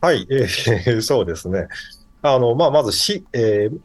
[0.00, 1.68] はい、えー、 そうですね。
[2.22, 3.78] あのまあ、まずし、えー、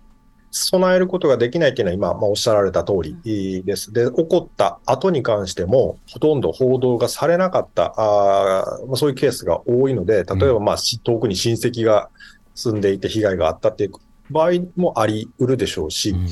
[0.51, 3.93] 備えることができないというのは今、まあ、おっしゃられた通りです。
[3.93, 12.09] で、起こった後に関しても、ほとんど報道がされなかった、あまあ、そういうケースが多いので、例えば、まあ、遠くに親戚が
[12.55, 13.91] 住んでいて被害があったっていう
[14.31, 16.27] 場合もあり得るでしょうし、うん、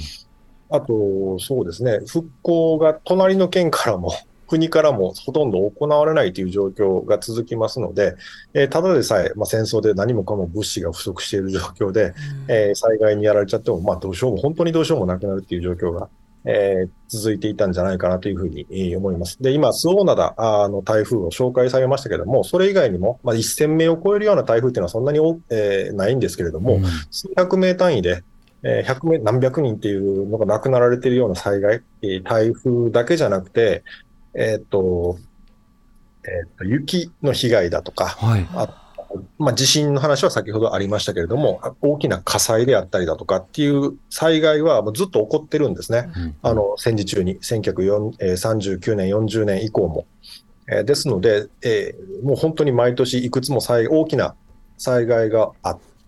[0.69, 4.13] あと、そうですね、復興が隣の県からも
[4.48, 8.16] 国からもほとんど行われないという状況が続きますので、
[8.54, 12.14] えー、ただでさえ、まあ、戦争で何もかも物資が不足している状況で、うん、
[12.48, 16.10] えー、災害にやられちゃっても、まあ、どうしようも、本当にどうしようもなくなるという状況が、
[16.46, 19.42] えー、続いていたんじゃないかなというふうに、えー、思います。
[19.42, 28.24] で、今、周防灘の台風を紹介されましたけれども、それ以外にも、まあ、1000名を超えるような台風っていうのはそんなに、えー、ないんですけれども、うん、数百名単位で、
[28.64, 33.84] えー、100名、何百人っていうのが亡くなられているような災害、えー、台風だけじゃなくて、
[34.38, 35.17] えっ、ー、と、
[36.23, 38.84] えっ、ー、と、雪の被害だとか、はい、あ
[39.38, 46.10] まあ、地震の話は先ほどありましたけれども、大きな火災であったりだとかっていう災害はもうずっと起こってるんですね。
[46.15, 50.06] うん、あの、戦時中に、1939年、40年以降も。
[50.69, 54.36] えー、ですので、えー、もう本当に毎年いくつも災大きな
[54.78, 55.52] 災害が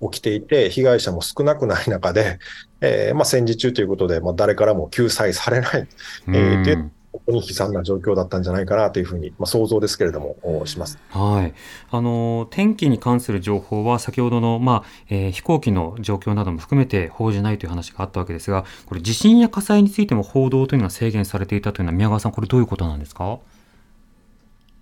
[0.02, 2.40] 起きていて、被害者も少なくない中で、
[2.82, 5.88] えーまあ、戦時中ということで、まあ、誰からも救済されない、
[6.28, 6.78] えー、で
[7.26, 10.98] 本当に悲惨な状況だったんじゃないかなというふうに、まあ、想像ですけれども、します。
[11.10, 11.54] はい。
[11.92, 23.40] あの、天気に関する情報は、先ほどの、まあ、えー、飛行機の状況なども含めて報じないという話があったわけですが、これ、地震や火災についても報道というのは制限されていたというのは、宮川さん、これどういうことなんですか？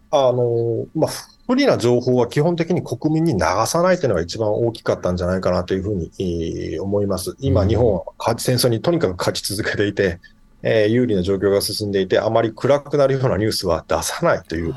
[0.10, 1.12] あの、まあ、
[1.48, 7.36] 不利な情報は基本的に国民に流さないというのが一番大きかったんじゃないかなというふうに思います。
[7.40, 8.04] 今、日本は
[8.38, 10.20] 戦争にとにかく勝ち続けていて、
[10.64, 14.74] えー、有利な状況が進んでいて、あまり暗くなるようなニュースは出さないという、う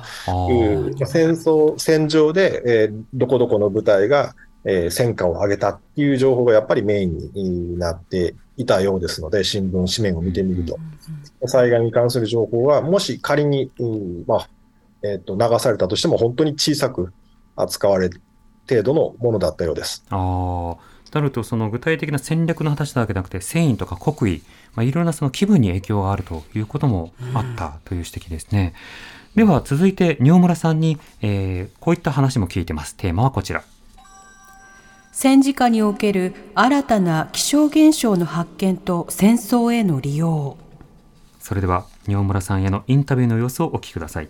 [1.06, 10.78] 戦争、戦場で、えー、どこどこの部隊が、えー、戦果を上げたっていう情報がやっぱりメインになっていたようですので、新聞紙面を見てみると。
[11.46, 14.48] 災害に関する情報は、もし仮に、うんまあ
[15.02, 17.12] えーと、流されたとしても、本当に小さく
[17.56, 18.20] 扱われる
[18.68, 20.04] 程度のものだったようです。
[20.10, 20.76] あ
[21.12, 24.42] なると、その具体的な戦略の話だけじゃなくて、繊維とか国威、
[24.74, 28.74] まあ、いろんなその気分に影響があるということもあったという指摘ですね。
[29.34, 32.94] では続いて、仁村さんに、えー、こういった話も聞いてます。
[32.96, 33.62] テーマはこちら。
[35.12, 40.56] 戦時下における新たな気象現象の発見と戦争への利用
[41.40, 44.28] それでは仁村さんへのインタビューの様子をお聞きください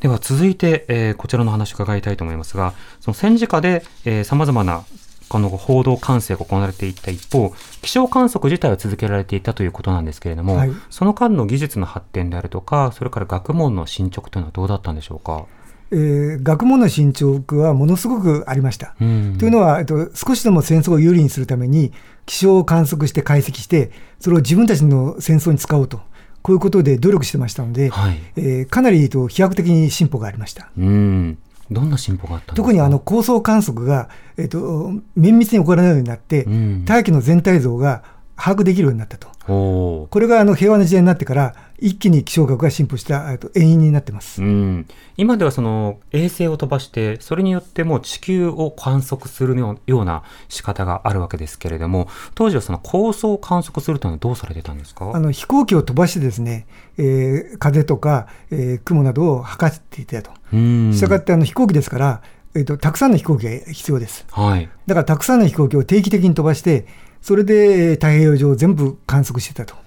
[0.00, 3.84] では続いて、えー、こちらの話を伺いたいと思いますがその戦時下で
[4.24, 4.84] さまざまな
[5.30, 15.46] この報道管制が行われていった一方、気象観測自体は続けられていたということなんですけれども、はい、その間の技術の発展であるとか、それから学問の進捗というのはどうだったんでしょうか？
[15.92, 18.94] えー、学問の進捗はものすごくありました。
[18.98, 19.06] とい
[19.48, 21.92] うのは、えっと、少しでも戦争を有利にするために、
[22.26, 26.00] 気象を観測して解析して、それを自分たちの戦争に使おうと。
[26.42, 30.70] こういうことで努力してましたので、はい、えー、かなりと飛躍的に進歩がありました。
[30.78, 31.38] うん
[31.70, 38.02] どんな進歩があった特にあの高層観測が、えーと、綿密に行われるようになって、うん、大気の全体像が
[38.36, 39.28] 把握できるようになったと。
[39.46, 55.10] これがあの平和な時代になってから、一気に気象学が進歩したと遠因になってます、うん、今ではその衛星を飛ばして、それによっても地球を観測するような仕方があるわけですけれども、当時はその高層を観測するというのはどうされてたんですか？
[55.14, 56.66] あの飛行機を飛ばしてですね、
[56.98, 60.30] えー、風とか、えー、雲などを測っていたと。
[60.52, 62.22] したがってあの飛行機ですから、
[62.54, 64.26] えーと、たくさんの飛行機が必要です。
[64.30, 66.86] はい、だからたくさんの飛行機を定期的に飛ばして、
[67.22, 69.79] それで太平洋上全部観測してたと。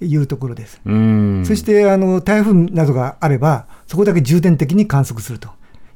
[0.00, 0.80] いうところです。
[0.84, 5.50] そしてあの台風などがあれば、そこだけ重点的に観測すると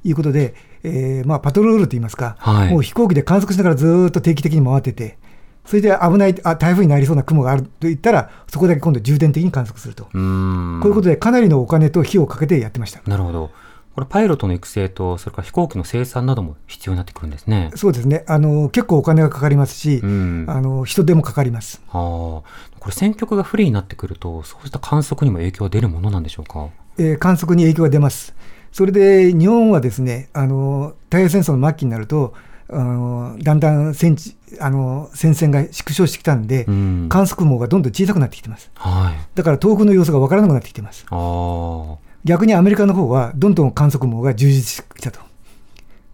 [0.04, 5.18] いうことで、えーまあ、パトロールといいますか、はい、もう飛行機で観測しながらずっと定期的に回ってて、
[5.66, 10.04] それで危ないあ、台風になりそうな雲があると言ったら、そこだけ今度重点的に観測すると。
[10.04, 13.02] こういうことで、かなりのお金と費用をかけてやってました。
[13.06, 13.50] なるほど。
[13.94, 17.70] これ、パイロットの育成と、それから飛行機の生産なども必要になってくるんですね。
[17.74, 18.24] そうですね。
[18.26, 21.82] あの、結構お金がかかりますし、うん、あの、人手もかかります。
[21.88, 22.69] はあ。
[22.80, 26.70] これ、選曲が不利になってくると、そうした観測にも影響が出るものなんでしょうか？
[26.98, 28.34] えー、観測に影響が出ます。
[28.72, 32.34] それで、日本はですね、あの、太平洋戦争の末期になると、
[32.72, 41.04] あのだんだん戦地あの戦線が縮小してきたんで、うん、観測網がどんどん小さくなってきてます、はい、だから遠くの様子が分からなくなってきてます。
[41.10, 45.18] あ逆にアメリカの方はどんどん観測網が充実してきたと。
[45.18, 45.26] こ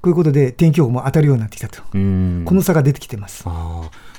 [0.05, 1.83] ういうことで天気予報も当たるようになってきたと。
[1.83, 3.45] この差が出てきてます。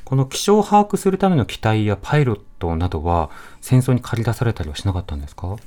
[0.08, 5.58] この気象を把握するための機体やパイロットなどは戦争に駆り出されたりはしなかったんですか？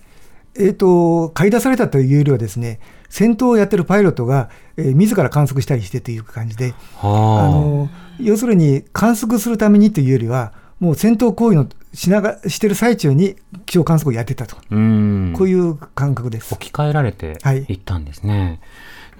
[0.54, 4.48] えーと、駆り出されたというよりはですね戦闘をやってるパイロットが、
[4.78, 6.72] えー、自ら観測したりしてという感じで、
[7.02, 7.06] あ。
[7.52, 14.74] の要するに観測するためにというよりはもう戦闘行為のしながしてる最中に気象観測をやってたと、う
[15.36, 16.54] こういう感覚です。
[16.54, 17.36] 置き換えられて
[17.68, 17.74] い。
[17.74, 18.38] ったんですね。
[18.38, 18.60] はい、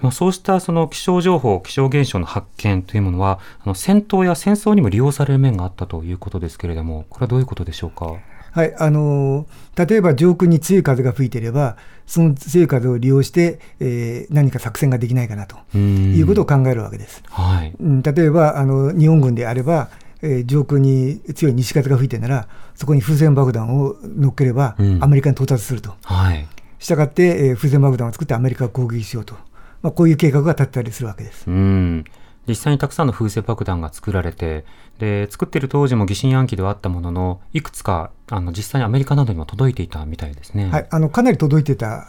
[0.09, 8.15] そうしたその気象情報、気象現象の発見というものは、あの戦闘や戦争にも利用される面があったということですけれども、これはどういうことでしょうか？
[8.53, 9.45] はい、あの
[9.77, 17.23] 例えば上空に強い風が吹いていれば、その強い風を利用して、えー、何か作戦ができないかなということを考えるわけです。
[17.29, 19.89] はい、例えばあの日本軍であれば、
[20.21, 25.93] えー、上空に強い西風が吹いてるなら、そこに風船爆弾を乗っければ、アメリカに到達すると。
[26.03, 26.45] はい、
[26.77, 29.35] したがって、えー、風船爆弾を作ってアメリカを攻撃しようと、
[29.81, 31.47] まあ、こういう計画が立ったりするわけです。
[31.47, 32.05] うん
[32.47, 34.65] 実際にたくさんの風船爆弾が作られて、
[34.97, 40.69] で、作ってる当時も疑心暗鬼ではあったものの、いくつか、あの、実際にアメリカなどにも届いていたみたいですね。
[40.69, 42.07] はい、あの、かなり届いてた、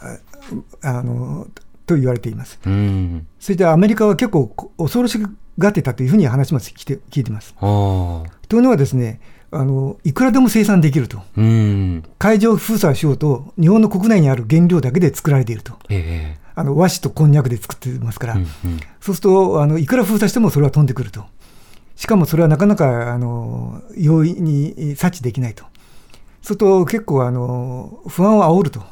[0.81, 1.47] あの、
[1.85, 2.59] と言われています。
[2.65, 3.27] うん。
[3.39, 5.19] そしてアメリカは結構恐ろし
[5.57, 7.53] がってたというふうに話も聞いてます。
[7.59, 9.19] というのはですね、
[9.51, 11.21] あのいくらでも生産できると、
[12.17, 18.47] 海上封鎖しようと、日本の国内にある原料だけで作られていると、えー、あの和紙とこんにゃくで作ってますから、うんうん、
[19.01, 21.25] そうするとあの、いくら封鎖してもそれは飛んでくると、
[21.95, 28.83] しかもそれはなかなかあの容易に察知できないと、そうすると結構あの不安を煽ると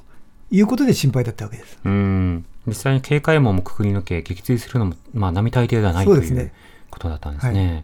[0.50, 1.80] いうことで心配だったわけです。
[1.84, 2.45] うん。
[2.67, 6.52] 実際に警戒網もくくり抜け、撃墜するのも、まあ、並大抵ではないという
[6.91, 7.84] ことだったんですね。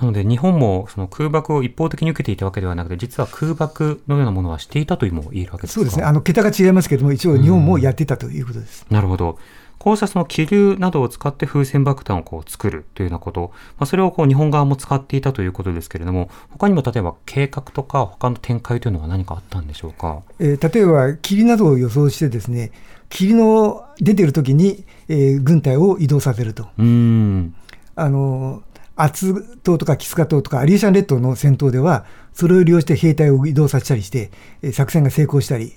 [0.00, 5.74] なので、日本もその空爆を一方的に受けていたわけではなくて、実は空爆のようなものはしていたというも言えるわけですか？
[5.74, 8.86] そうですね、あの桁が違いますけれども、一応、日本もやっていたということです。
[8.90, 9.38] なるほど。
[9.78, 20.22] こうしたその気流などを使って風船爆弾をこう作るというようなこと、まあ、それをこう日本側も使っていたということですけれども、他にも例えば計画とか、他の展開というのは何かあったんでしょうか？
[20.40, 22.72] えー、例えば、霧などを予想してですね、
[23.08, 26.66] 霧の出てるときに、えー、軍隊を移動させると。
[26.76, 27.54] うん
[28.00, 28.62] あの
[28.98, 34.30] 厚島とかキスカ島とかアリエシャン列島の戦闘では、それを利用して兵隊を移動させたりして、
[34.72, 35.72] 作戦が成功したり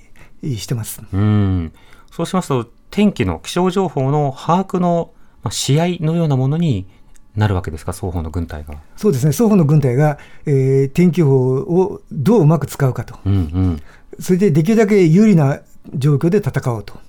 [0.57, 1.01] してます。
[1.13, 1.71] うん。
[2.11, 5.13] そうしますと、天気の気象情報の把握の
[5.49, 6.87] 試合のようなものに
[7.35, 8.75] なるわけですか、双方の軍隊が。
[8.97, 13.81] そうですね、双方の軍隊が、えー、天気予報をどううまく使うかと、うんうん、
[14.19, 15.61] それでできるだけ有利な
[15.93, 16.99] 状況で戦おうと、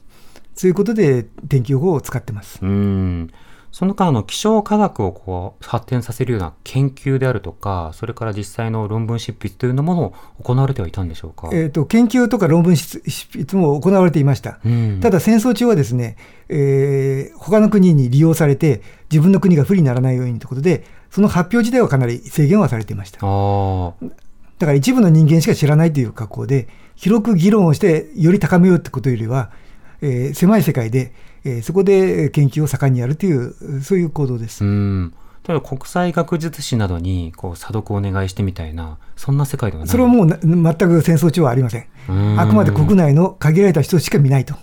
[0.55, 2.59] そういうことで天気予報を使ってます。
[2.63, 3.31] うん
[3.73, 10.13] その間、あの、気象科学をこう、発展させるような研究であるとか、それから実際の論文執筆というのも
[10.43, 11.49] 行われてはいたんでしょうか？
[11.55, 13.01] えーと、研究とか論文執
[13.33, 14.61] 筆も行われていました。
[14.63, 16.17] うん、ただ戦争中はですね、
[16.51, 23.21] えー、他の国に利用されて、自分の国が不利にならないようにということで、その発表自体はかなり制限はされていました。
[23.21, 29.51] だから一部の人間しか知らないという格好で、広く議論をしてより高めようってことよりは、
[30.03, 31.15] えー、狭い世界で、
[31.45, 34.65] えー、そこで研究を盛んにやるという、そういう行動です。
[34.65, 35.15] うん
[35.47, 41.87] 例えば国際学術誌などにこう査読をお願いしてみたいな、そんな世界ではないそれはもう全く戦争中はありません。
[42.39, 44.55] あくまで国内の限られた人しか見ないと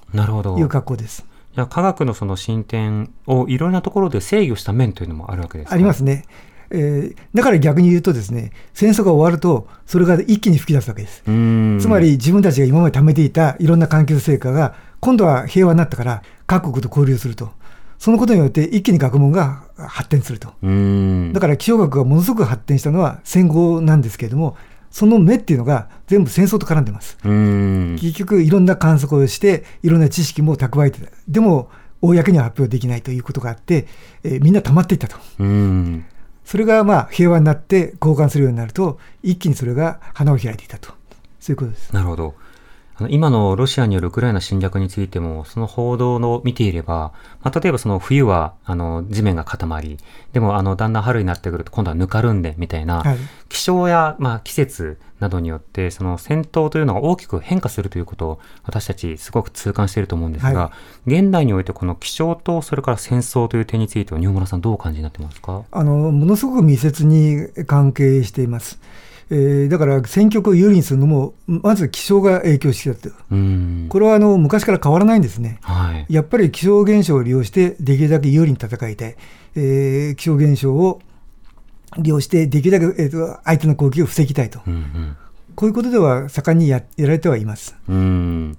[0.57, 1.25] いう格好です。
[1.53, 6.23] じゃ科学のその進展をいろんなところで制御した面というのもあるわけですありますね。
[6.71, 11.23] えー、だから逆に言うとですね、戦争が終わると、それが一気に噴き出すわけです。
[11.23, 17.51] つまり自分たちが今まで貯めていたいろんな環境成果が、今度は平和になったから、各国と交流すると。
[17.99, 20.47] そのことによって一気に学問が発展すると。
[20.47, 24.57] だから気象学がものすごく発展したのは戦後なんですけれども、
[24.89, 27.17] その目っていうのが全部戦争と絡んでます。
[27.21, 31.11] 結局いろんな観測をして、いろんな知識も蓄えてた。
[31.27, 31.69] でも、
[32.01, 33.85] 公には発表できないということがあって、
[34.23, 35.17] えー、みんな溜まっていったと。
[36.45, 40.93] それがまあ平和になって交換するようになると、一気にそれが花を開いていたと。
[41.39, 41.93] そういうことです。
[41.93, 42.33] なるほど。
[43.07, 49.97] 今のロシアによるウクライナ侵略についても、その報道を見ていれば、まあ、例えばその冬はあの地面が固まり、
[50.33, 60.71] でもあのだんだん春になってくると今度はぬかるんでみたいな、はい、気象や、まあ、季節などによって、その戦闘というのが大きく変化するということを私たちすごく痛感していると思うんですが、は
[61.07, 65.63] い、現代においてこの気象とそれから戦争という点については、仁村さんどうお感じになってますか？
[65.71, 68.79] あのものすごく密接に関係しています。
[69.31, 73.15] えー、だから選挙区を有利にするのも、まず気象が影響してきたと、
[73.89, 79.15] これはあの昔から変わらないんですね、はい、やっぱり気象現象を利用して、できるだけ有利に戦いたい、
[79.55, 81.01] えー、気象現象を
[81.97, 85.17] 利用して、できるだけ、えーと、相手の攻撃を防ぎたいと、うんうん、
[85.55, 87.75] こういうことでは盛んにややられてはいます。
[87.87, 88.57] うん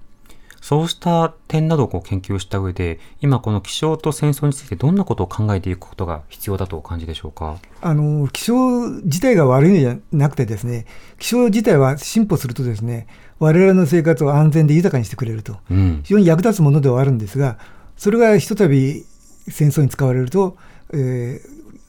[0.61, 7.59] そうした点などを研究した上で、今この気象と戦争についてどんなことを考えていくことが必要だとお感じでしょうか？
[7.81, 10.85] あの気象自体が悪いのじゃなくてですね、
[11.19, 13.07] 気象自体は進歩するとですね、
[13.39, 17.59] 我々の生活を安全で豊かにしてくれると、うん、非常に役立つものではあるんですが、
[17.97, 19.07] それがひとたび
[19.49, 20.59] 戦争に使われると、
[20.93, 21.41] え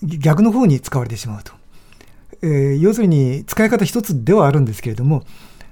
[0.04, 1.52] ー、逆の方に使われてしまうと。
[2.42, 5.24] えー、要するに使い方一つではあるんですけれども、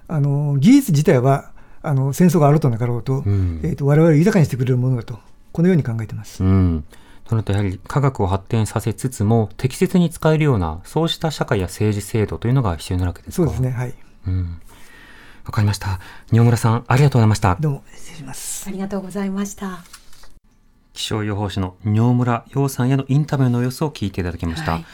[0.09, 5.19] あの技術自体はあの戦争があろうとなかろうと,、うん、えーと、我々を豊かにしてくれるものだと、
[5.51, 6.43] このように考えています。
[6.43, 6.85] うん
[7.29, 13.93] となるとやはり科学を発展させつつも適切に使えるようなそうした社会や政治制度というのが必要なわけですかそうですねはい。
[14.25, 14.59] うん。
[15.45, 15.99] わかりました。
[16.31, 17.55] 仁村さん、ありがとうございました。
[17.59, 18.67] どうも、失礼します。
[18.67, 19.83] ありがとうございました。
[20.93, 24.73] 気象予報士の仁村洋さんへのインタビューの様子を聞いていただきました。
[24.73, 24.85] はい、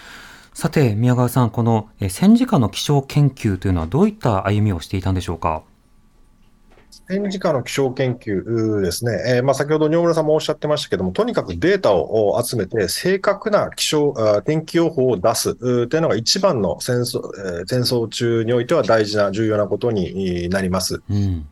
[0.53, 5.63] さて、宮川さん、この戦時下の気象研究というのはどういった歩みをしていたんでしょうか。
[7.07, 21.01] 戦時下の気象研究ですね、えー、まあ、先ほど、尿村さんもおっしゃってましたけども、とにかくデータを集めて、正確な気象、天気予報を出すというのが一番の戦争,、えー、戦争中においては大事な、重要なことになります。
[21.09, 21.47] うん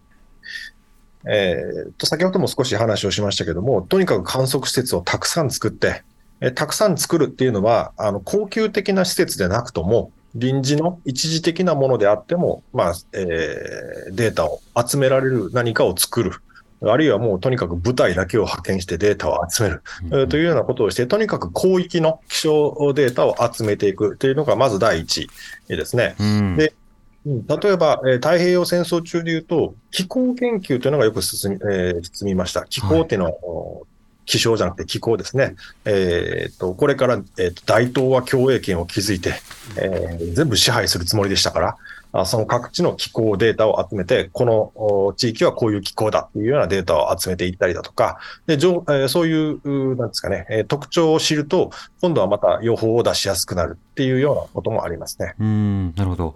[1.25, 6.03] えー、と先ほども少し話をしましたけども、とにかく観測施設をたくさん作って、
[6.41, 16.31] えたくさん作るっていうのは、あの恒久的な施設でなくとも、臨時の一時的なものであっても、まあえー、データを集められる何かを作る。
[16.85, 25.29] あるいはもうとにかく部隊だけを派遣してデータを集める、うん、というようなことをして、とにかく広域の気象データを集めていくというのがまず第一
[25.69, 26.15] ですね。
[26.19, 26.73] うん、で
[27.25, 32.65] 例えば、えー、太平洋戦争中でいうと、気候研究というのがよく進み,、えー、進みました。
[32.65, 33.41] 気候っていうのは、はい、
[34.25, 35.55] 気象じゃなくて気候ですね。
[35.85, 39.33] えー、と、これから、えー、と大東亜共栄圏を築いて、
[39.77, 41.77] えー、全部支配するつもりでしたから、
[42.15, 51.71] あその各地の気候データを集めて、この地域はこういう気候だっていうようなデータを集めていったりだとか、で、じょえー、そういう、なんですかね、特徴を知ると、
[52.01, 55.33] 今度はまた予報を出しやすくなるっていうようなこともありますね。
[55.39, 56.35] うん、なるほど。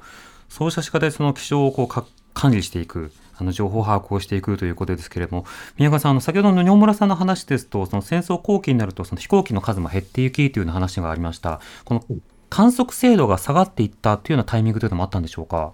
[0.50, 3.12] そうした仕方でその気象をこう管理していく。
[3.38, 5.46] あの情報把握をしていくということですけれども、
[5.78, 11.62] 宮川さん、あの先ほどの尿村さんの話ですと、その戦争後期になると、その飛行機の数も減っていきというような話がありました。
[11.86, 12.04] この
[12.50, 15.74] 観測精度が下がっていったというようなタイミングというのもあったんでしょうか？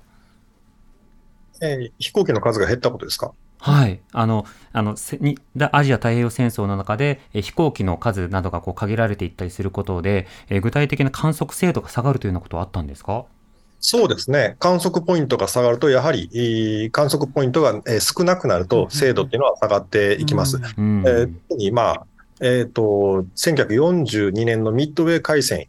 [1.62, 3.32] えー、飛行機の数が減ったことですか？
[3.60, 4.02] はい。
[4.12, 5.38] あの、あの、に
[5.72, 13.24] アジア太平洋戦争の中で、え飛行機の数などがこう限られていったりすることで、え具体的な観測精度が下がるというようなことはあったんですか？
[13.86, 14.56] そうですね。
[14.60, 20.58] 観測ポイントが下がると、やはり、観測ポイントが少なくなると、精度っていうのは下がっていきます。
[20.78, 22.06] うん、えー、特に、まあ、
[22.40, 25.68] えっ、と、1942年のミッドウェー海戦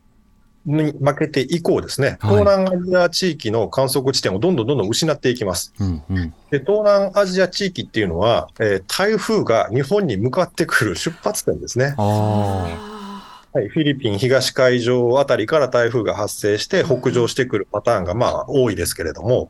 [0.64, 5.74] に負けて以降ですね、はい東南アジア地域の観測地点をどんどんどんどん失っていきます。
[5.80, 6.34] うんうん。
[6.50, 11.94] で東南アジア地域っていうのは、えー台風が日本に向かってくる出発点ですね。
[11.98, 12.93] あ
[13.54, 19.48] はい、フィリピン東海上あたりから台風が発生して北上してくるパターンがまあ多いですけれども、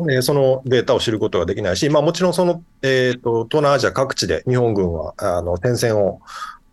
[0.00, 6.20] えーそのデータを知ることができないし、まあ、もちろんその、えーと東南アジア各地で日本軍はあの点線を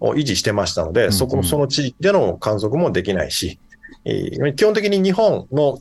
[0.02, 3.58] を維持してましたので、んそこのその地域での観測もできないし、
[4.04, 5.80] えー基本的に日本の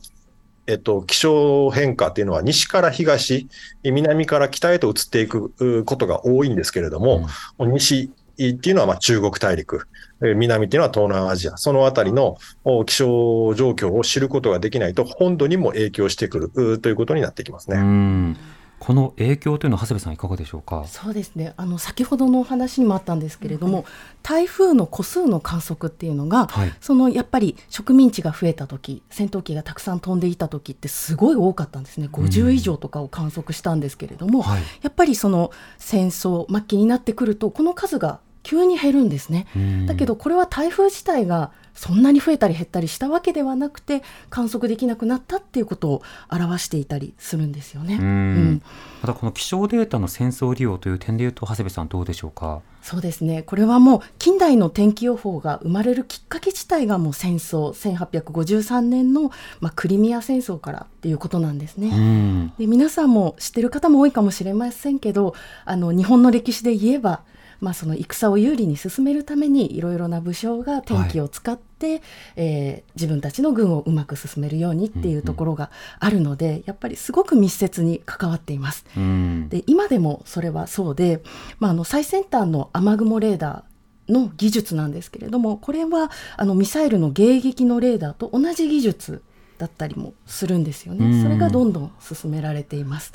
[0.67, 3.47] えっと、気象変化っていうのは西から東、
[3.83, 7.27] 南から北へと移っていくうことが多いんですけれども、
[7.59, 9.87] 西っていうのはまあ中国大陸、
[10.21, 17.77] えー南っていうのは東南アジア、そのあたりのお気象状況を知ることができないと、本土にも影響してくるうということになってきますね。
[17.77, 18.37] ん。
[18.77, 20.83] この影響というのは長谷部さんいかがでしょうか？
[20.85, 23.85] そうですねあの先ほどのお話にもあったんですけれども、
[24.21, 26.73] 台風の個数の観測っていうのが、はい。
[26.81, 34.63] そのやっぱり植民地が増えた時戦闘機がたくさん飛んでいた時ってすごい多かったんですね50以上とかを観測したんですけれども、はい。
[34.81, 39.47] やっぱりその戦争末期になってくるとこの数が急に減るんですね。
[39.55, 47.95] うんだけどこれは台風自体がそんなに増えたり減ったりしたわけではなくて観測できなくなったっていうことを表していたりするんですよね。
[47.99, 48.61] うんうん
[49.01, 52.61] またこの気象データの戦争利用という点でいうと長谷部さんどうでしょうか？
[52.81, 61.89] そうですねこれはもう近代の天気予報が生まれるきっかけ自体がもう戦争1853年の、まあ、クリミア戦争からっていうことなんですね。
[61.89, 62.53] うん。
[62.57, 65.35] で皆さんも知ってる方も多いかもしれませんけど
[65.65, 67.21] あの日本の歴史で言えば、
[67.59, 72.01] まあ、その戦を有利に進めるためにいろいろな武将が天気を使って、
[72.35, 78.85] えー自分たちの軍をうまく進めるようにっていうところがあるので、やっぱりすごく密接に関わっています。
[78.95, 79.49] うん。
[79.49, 81.21] で今でもそれはそうで、
[81.59, 89.23] まあ、あの最先端の雨雲レーダーの技術なんですけれどもこれはあのミサイルの迎撃のレーダーと同じ技術
[89.57, 91.21] だったりもするんですようんね。
[91.23, 93.13] それがどんどん進められています。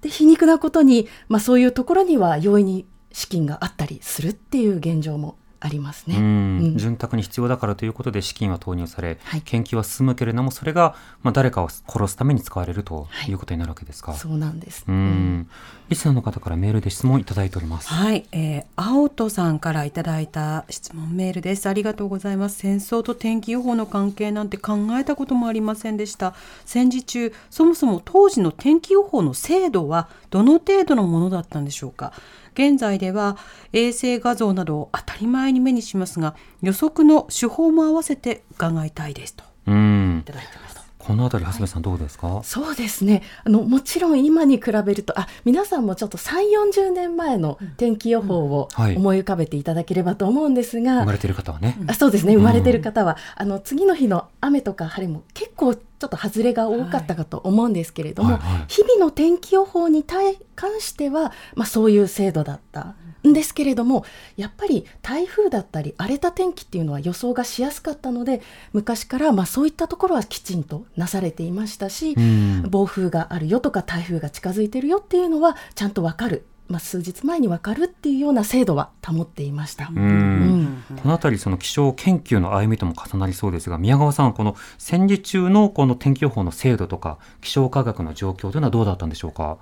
[0.00, 6.16] で皮肉なことに、まあ、そういうところには容易に資金があったりするっていう現状もありますね。
[6.16, 14.14] うんうん潤沢に必要だからということで資金は投入され、はい研究は進むけれどもそれが、まあ、誰かを殺すために使われるということになるわけですか？
[14.14, 14.84] そうなんです。
[14.88, 14.98] ううん
[15.40, 15.50] ん
[15.90, 17.88] リスナーの方からメールで質問いただいております。
[17.88, 21.68] はい、えー、青戸さんからいただいた質問メールです。
[21.68, 22.56] ありがとうございます。
[22.56, 26.34] 戦争と天気予報の関係なんて考えたこともありませんでした。
[26.64, 32.14] 戦時中、そもそも当時の天気予報の精度はどの程度のものだったんでしょうか？
[32.54, 33.36] 現在では
[33.72, 40.69] 衛星画像などを当たり前に目にしますが、予測の手法も合わせて伺いたいですとうんいただいてます。
[41.00, 43.22] このあたり長谷部さんどうですか、そうですね。
[43.44, 48.96] あのもちろん今に比べるとあ皆さんもちょっと3 4 0年前の天気予報をはい。
[48.96, 51.76] 思い浮かべていただければと思うんですが、生まれている方はね。
[51.86, 52.34] あそうですね。
[52.34, 58.64] 生まれてる方は、あの次の日の雨とか晴れも結構ちょっと外れが多かったかと思うんですけれども、はいはい。
[58.68, 62.80] 日々の天気予報に対関しては、まあ、そういう制度だった。
[62.80, 64.04] んですけれども
[64.36, 68.40] やっぱり台風だったり荒れた天気っていうのは予想がしやすかったので
[68.72, 79.88] 昔からまあそういったところはきちんとなされていましたし、うん暴風があるよとか台風が近づいてるよっていうのはちゃんと分かる、まあ、数日前に分かるっていうような制度は保っていました。
[79.88, 89.58] うんうんこのあたりその気象研究の歩みとも重なりそうですが宮川さんこの戦時中のこの天気予報の精度とか気象科学の状況というのはどうだったんでしょうか？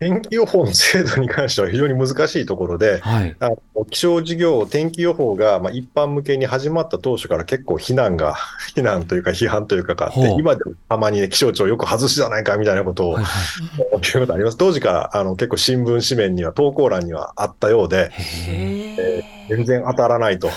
[0.00, 3.36] 天気予報の精度に関しては非常に難しいところで、はい。
[3.38, 8.34] あの気象事業、天気予報がまあ一般向けに始まった当初から結構非難が、
[8.74, 14.00] 非難というか批判というかがあって今でもたまにね、気象庁よく外しじゃないかみたいなことをはいはい。
[14.00, 14.56] 聞くことあります。
[14.56, 20.48] 当時からあの結構新聞紙面には投稿欄にはあったようで、へ全然当たらないと。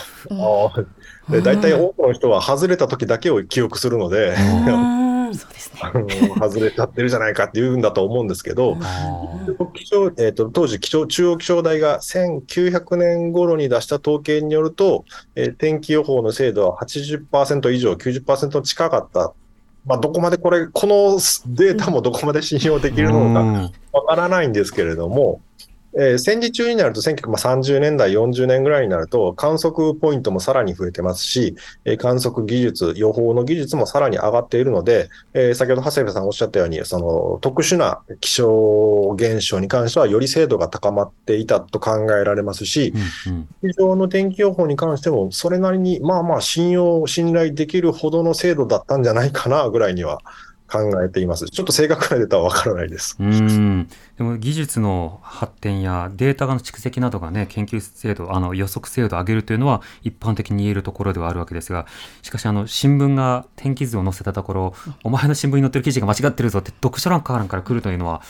[1.30, 4.36] で大体多くの人は外れた時だけを記憶するので、
[5.84, 8.78] あの外れちゃってるじゃないかって言うんだと思うんですけど、
[9.74, 15.06] 気象えー、と当時気象、中央気象台が1900年頃に出した統計によると、
[15.36, 19.34] えー天気予報の精度は80%以上、90%近かった。
[19.86, 25.42] まあ、どこまでこれ、このデータもどこまで信用できるのかうんわからないんですけれども、
[25.98, 42.94] えー戦時中になると、1930年代、40年ぐらいになると、観測ポイントもさらに増えてますし、えー観測技術、予報の技術もさらに上がっているので、えー先ほど長谷部さんおっしゃったように、その特殊な気象現象に関しては、より精度が高まっていたと考えられますし、
[43.28, 43.36] うんう
[43.70, 43.74] ん。
[43.74, 50.20] 地上の天気予報に関しても、それなりに、まあまあ信用、信頼できるほどの精度だったんじゃないかなぐらいには
[50.74, 51.46] 考えています。
[51.46, 53.16] ちょっと正確なデータはわからないです。
[53.20, 61.86] うんでも技術の発展やデータの蓄積などがね研究精度あの予測精度を上げるというのは一般的に言えるところではあるわけですが
[62.22, 68.22] しかしあの新聞が天気図を載せたところお前の新聞に載ってる記事が間違ってるぞって読書欄からから来るというのは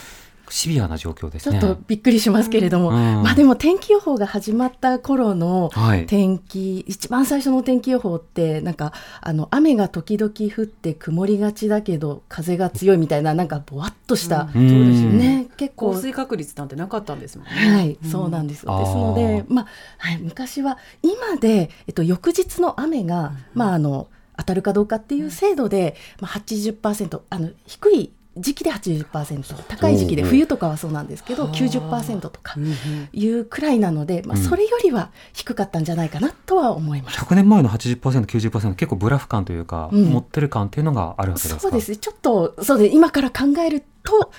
[0.49, 1.59] シビアな状況ですね。
[1.59, 3.23] ちょっとびっくりしますけれども、うん。
[3.23, 6.05] まあでも天気予報が始まった頃のはい。
[6.05, 14.69] 天気、一番最初の天気予報ってなんかあの雨が時々降って曇りがちだけど風が強いみたいななんかぼわっとした、うん。
[14.69, 15.47] そうですよね。
[15.57, 15.91] 結構。
[15.91, 17.53] 降水確率なんてなかったんですもんね。
[17.53, 19.67] はい、そうなんですですので、まあ、
[19.97, 32.55] はい、昔は今で、えっと、翌日の雨が、まあ、あの、当たるかどうかっていう制度で、まあ、80%、あの、低い時期で80%、高い時期で、冬とかはそうなんですけど、90%とか
[33.11, 37.19] いうくらいなので、まあ、それよりは低かったんじゃないかなとは思います。
[37.19, 40.05] 100年前の80%、90%結構ブラフ感というか、うん。
[40.05, 41.59] 持ってる感っていうのがあるわけですか？
[41.61, 41.91] そうです。
[41.91, 41.97] ね。
[41.97, 42.95] ちょっと、そうです。
[42.95, 44.31] 今から考えると、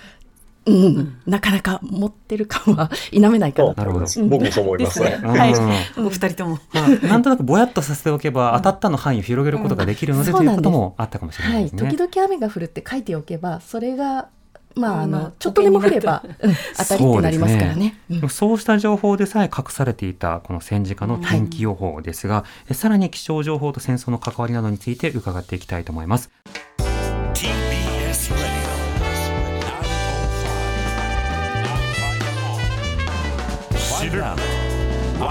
[0.66, 3.80] うん、なかなか持ってる感は否めないかなと。
[3.80, 4.06] なるほど。
[4.28, 5.20] 僕もそう思いますね。
[5.22, 5.28] うん。
[5.28, 5.54] はい。
[5.98, 6.58] お二人とも。
[6.72, 11.90] まあ、なんとなくぼやっとさせておけば、当たったの範囲を広げることができるので、うんということもあったかもしれなはいい、ですね。
[11.90, 14.28] 時々雨が降るって書いておけば、それが、
[14.74, 17.98] まあ、あの、ちょっとでも降れば、うん当たりってなりますからね。
[18.30, 26.30] そうした情報でさえ隠されていたこの戦時下の天気予報ですが、えさらに気象情報と戦争の関わりなどについて伺っていきたいと思います。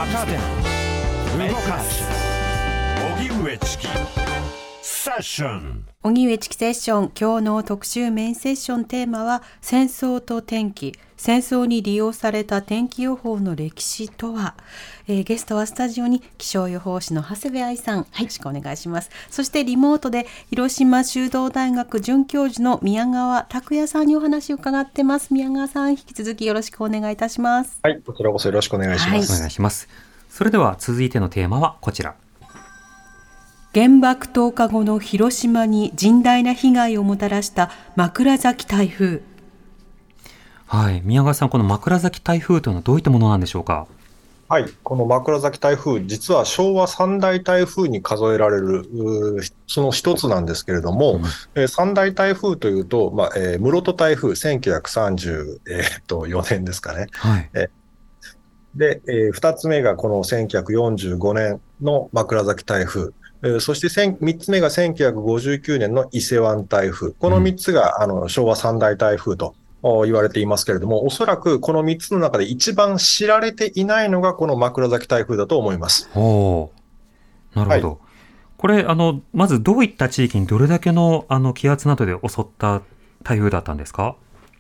[0.06, 2.04] 手動かす。
[3.18, 4.33] 荻上チキ。
[5.04, 10.94] セッション荻上チキセッション今日の特集メインセッションテーマは戦争と天気。
[11.18, 14.56] 戦争に利用された天気予報の歴史とは、
[15.10, 19.10] えーゲストはスタジオに気象予報士の長谷部愛さん、よろしくお願いします。
[19.30, 25.34] そしてリモートで広島修道大学准教授の宮川拓也さんにお話を伺ってます。
[25.34, 27.78] 宮川さん引き続きよろしくお願いいたします。
[27.84, 29.38] はい、こちらこそよろしくお願いしまおす。
[29.38, 29.90] 願いします。
[30.30, 32.16] それでは続いてのテーマはこちら。
[33.74, 39.24] 原爆投下後の広島に甚大な被害をもたらした枕崎台風
[40.68, 41.02] はい。
[41.04, 43.88] 宮川さん、この枕崎台風というのはどういったものなんでしょうか？
[44.48, 48.86] はい、この枕崎台風、実は昭和三大台風に数えられる、
[49.66, 51.20] その一つなんですけれども、
[51.56, 57.08] えー三大台風というと、まあえー室戸台風、1934年ですかね。
[57.14, 57.50] はい。
[58.76, 63.14] で、えー二つ目がこの1945年の枕崎台風。
[63.44, 67.12] えーそして千三つ目が1959年の伊勢湾台風。
[67.12, 76.10] この三つが、あの昭和三大台風とお言われていますけれども、おそらくこの三つの中で一番知られていないのがこの枕崎台風だと思います。
[76.16, 78.00] おーなるほど。
[78.58, 82.82] これ、あの、まずどういった地域にどれだけのあの気圧などで襲った
[83.24, 84.16] 台風だったんですか？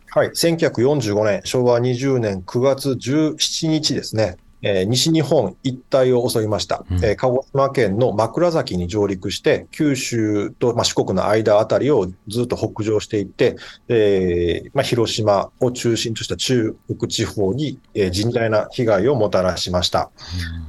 [0.09, 6.97] はい、1945年、昭和20年9月17日ですね、えー西日本一帯を襲いました、うん。
[7.03, 13.57] えー鹿児島県の枕崎に上陸して、九州と、まあ、四国の間あたりをずっと北上していって、
[13.89, 20.09] えーまあ、広島を中心とした中国地方に、えー甚大な被害をもたらしました。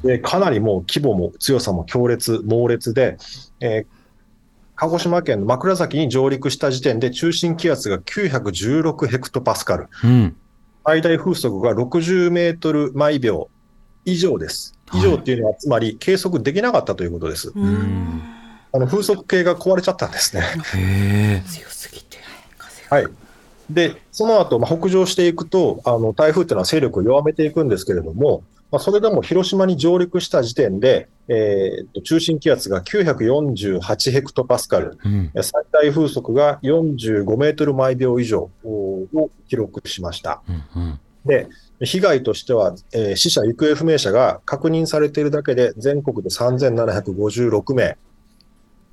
[0.02, 3.16] でかなりもう規模も強さも強烈、猛烈で、
[3.60, 4.04] えー
[4.76, 10.36] 鹿児島県の枕崎に上陸した時点で中心気圧が916ヘクトパスカル、うん。
[10.84, 13.48] 最大風速が60メートル毎秒
[14.04, 14.74] 以上です。
[14.92, 17.52] 以上っていうのは、つまり計測できなかったということです。
[17.54, 18.22] うん。
[18.72, 20.42] あの風速計が壊れちゃったんですね。
[21.46, 22.18] 強すぎて
[22.58, 23.06] 風はい。
[23.70, 28.42] で、その後、まあ、北上していくと、あの台風っていうのは勢力を弱めていくんですけれども、
[28.72, 35.30] まあ、それでも広島に上陸した時点で、えーと中心気圧が948ヘクトパスカル、うん。
[35.40, 40.42] 最大風速が45メートル毎秒以上を記録しました。
[40.48, 40.82] うん。
[40.82, 41.00] うん。
[41.24, 41.46] で、
[41.80, 47.96] 被害としては、えー死者・行方不明者が確認されているだけで全国で3756名。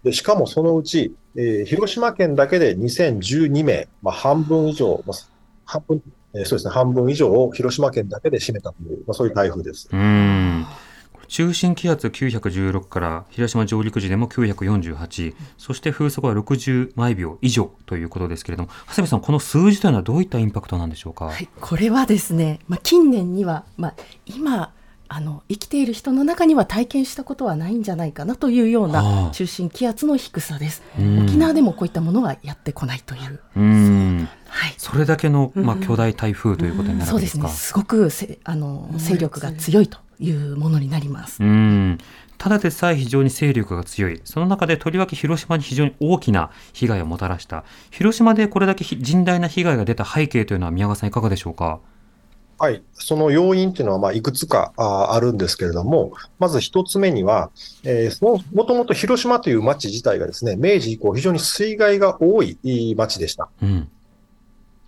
[0.04, 5.18] でしかもそのうち、えー広島県だけで2012名、まあ、半分以上、まあ
[5.66, 6.02] 半分、
[6.34, 9.88] えーそうですね、半分以上を広島県だけで占めたという、まあ、そういう台風です。
[9.92, 10.66] うん。
[11.32, 21.28] 中心気圧916から広島上陸時でも948、そして風速は60毎秒以上ということですけれども、長谷部さん、この数字というのはどういったインパクトなんでしょうか？
[21.28, 23.94] はい、これはですね、まあ、近年には、まあ、
[24.26, 24.74] 今
[25.08, 30.84] あの生きている人の中には体験したことはないんじゃないかなというようああな中心気圧の低さです。
[31.00, 33.40] うん沖縄でもこういったものはやってこないという。
[33.56, 34.28] うん。
[34.50, 34.74] はい。
[34.78, 37.44] それだけの、まあ、巨大台風ということになるわけですか？
[37.44, 37.58] そうですね。
[37.68, 41.44] すごくせあの勢力が強いというものになります。
[41.44, 41.98] うん。
[42.38, 51.80] ただでさえ非常に勢力が強いその中でとりわけ広島に非常に大きな被害をもたらした広島でこれだけ甚大な被害が出た背景というのは宮川さんいかがでしょうか？
[52.58, 57.50] はい、その要因っていうのはまあいくつかあるんですけれども、まず一つ目には、
[57.84, 62.58] えー、もともと広島という町自体がですね、明治以降非常に水害が多い
[62.96, 63.50] 町でした。
[63.64, 63.90] うん、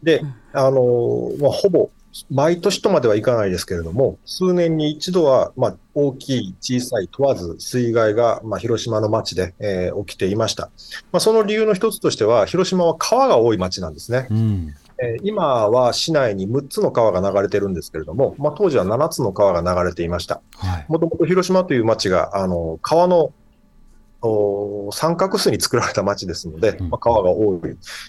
[0.04, 0.22] で、
[0.54, 1.90] あのまあ、ほぼ
[2.30, 10.70] 毎年とまではいかないですけれども、数年に一度は、まあ、大きい、小さい問わず水害が、まあ、広島の町で、えー、起きていました。
[11.12, 14.28] まあ、その理由の一つとしては、広島は川が多い町なんですね。
[14.30, 20.42] うんえ今は市内に6つの川が流れてるんですけれども、まあ、当時は7つの川が流れていました。
[20.88, 23.34] もともと広島という町が、あの、川の
[24.92, 27.56] 三角巣に作られた町ですので、まあ、川が多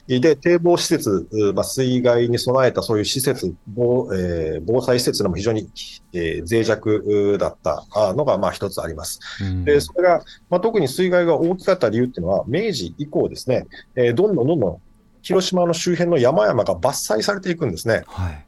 [0.09, 0.21] い。
[0.21, 5.69] で、堤防施設、まあ、水害に備えたそういう施設、防,、えー、防災施設でも非常に、
[6.13, 7.85] えー、脆弱だった
[8.15, 9.19] のが、まあ、一つあります。
[9.65, 14.79] で、それが、まあ、特に水害が大きかった理由っていうのは、明治以降ですね、えー、どんどんどんどん
[15.23, 18.05] 広島の周辺の山々が伐採されていくんですね。
[18.07, 18.47] はい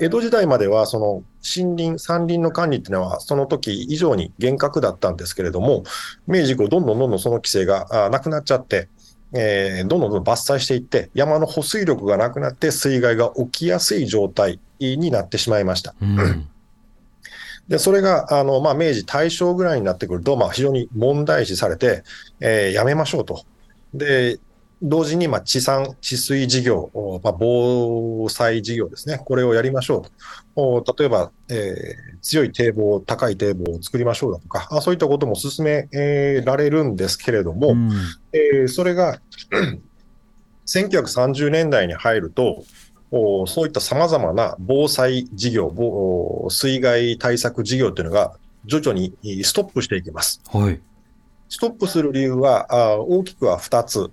[0.00, 1.22] 江戸時代までは、その
[1.56, 5.84] 森林、山林の管理っていうのは、その時以上に厳格だったんですけれども、
[6.26, 8.88] 明治以降、どんどんどんどんその規制がなくなっちゃって、
[9.32, 15.94] えー、どんどんどん伐採していって、山の保水力がなくなって、水害が起きやすい状態になってしまいました。
[16.02, 16.48] うん
[17.68, 22.04] で、それが、あの、まあ、明治、大正ぐらいになってくると、まあ、非常に問題視されて、
[22.38, 23.44] えー、やめましょうと。
[23.92, 24.38] で、
[24.82, 26.90] 同時に、まあ、治産、治水事業、
[27.22, 29.18] まあ、防災事業ですね。
[29.24, 30.04] これをやりましょ
[30.54, 30.94] うと。
[30.98, 37.90] 例えば、えー、強い堤防、高い堤防を作りましょうだとか、あそういったことも進め、えー、られるんですけれども、うん、
[38.32, 39.18] えー、それが
[40.66, 42.64] 1930年代に入ると、
[43.10, 45.72] そういったさまざまな防災事業、
[46.50, 48.34] 水害対策事業というのが
[48.66, 50.42] 徐々にストップしていきます。
[50.52, 50.80] はい
[51.48, 54.10] ストップする理由はあ大きくは2つ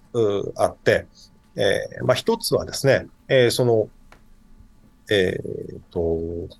[0.56, 1.08] あって、
[1.56, 3.90] えーまあ、1つはですね、えー、その、
[5.10, 6.56] えーと、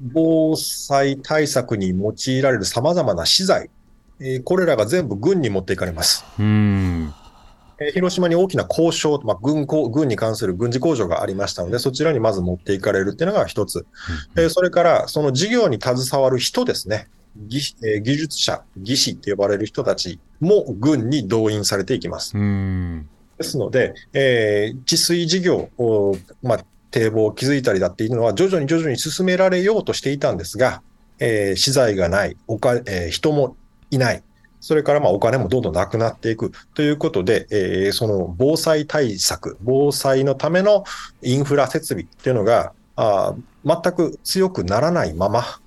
[0.00, 3.70] 防災対策に用いられるさまざまな資材、
[4.20, 6.24] えー、これらが全部軍に持っていかれます。
[6.38, 7.14] うん
[7.80, 13.86] えー、広島に大きな交渉、まあ、軍軍に関する軍事工場がありましたので、そちらにまず持っていかれるっていうのが一つ。
[14.36, 17.08] えー、それから、その事業に携わる人ですね。
[17.38, 22.34] 技技術者、技師って呼ばれる人たちも軍に動員されていきます。
[23.38, 30.82] ですので、えー、治水事業を、まあ、堤防を築いたりだっていうのは徐々に徐々に進められようとしていたんですが、
[31.20, 33.56] えー、資材がない、おかえー、人も
[33.90, 34.22] いない、
[34.60, 36.52] それからまあお金もどんどんなくなっていく。
[36.74, 40.84] ということで、えー、その防災対策、防災のための
[41.22, 43.34] インフラ設備っていうのが、あ
[43.64, 45.60] 全く強くならないまま、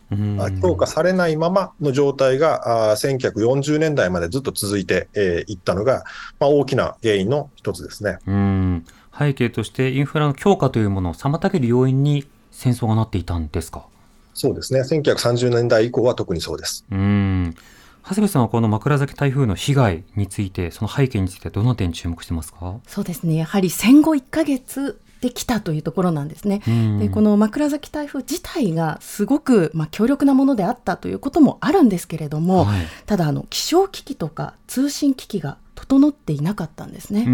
[0.62, 6.04] 評価されないままの状態が1940年代までずっと続いてい、えー、ったのが、
[6.40, 8.18] まあ、大きな原因の一つですね。
[8.28, 8.86] うん。
[9.18, 13.86] 背景としてインフラの強化というものを妨げる要因に戦争がなっていたんですか？
[14.34, 16.86] そうですね、1930年代以降は特にそうです。
[16.92, 17.56] うん。
[18.04, 22.80] 長谷部さんはこの枕崎台風の被害について、その背景について、どの点注目してますか？
[22.88, 26.62] そうですね、やはり戦後1か月できたというところなんですね。
[27.00, 37.26] でこの枕崎台風自体がすごく、まあ、強力なものであったということもあるんですけれども、はい、ただあの気象機器とか通信機器が整っていなかったんですね。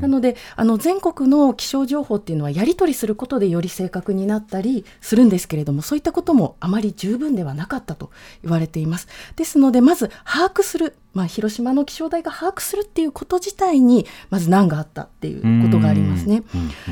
[0.00, 8.10] なのであの全国の気象情報っていうのはやり取りすることでより正確になったりするんですけれどもそういったこともあまり十分ではなかったと
[8.42, 9.08] 言われています。
[9.34, 16.44] ですのでまず把握する、まあ、広島の気象台が把握するっていうこと自体にまず難があったっていうことがありますね。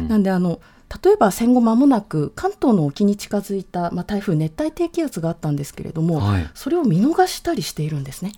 [0.09, 0.61] なんであの
[1.05, 8.33] 例えば戦後間もなく関東の沖に近づいた、まあ、台風熱帯低気圧があったんですけれども、はい、それを見逃したりしているんですね。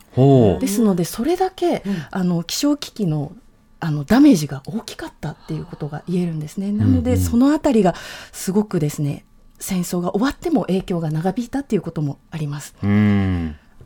[0.60, 3.32] ですのでそれだけ、うん、あの気象機器の
[3.80, 6.72] あのダメージが大きかったっていうことが言えるんですね。
[6.72, 7.94] なので、そのあたりが
[8.32, 9.24] すごくですね
[9.60, 12.74] 戦争が終わっても影響が長引いたっていうこともあります。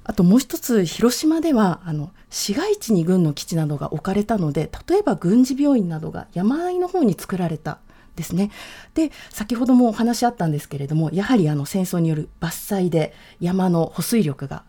[0.04, 7.78] あともう一つ広島ではあの市街地に軍の基地などが置かれたので例えば軍事病院などが山あいの方に作られた
[8.16, 8.50] ですね。
[8.94, 14.64] で先ほどもお話あったんですけれどもやはりあの戦争による伐採で山の保水力が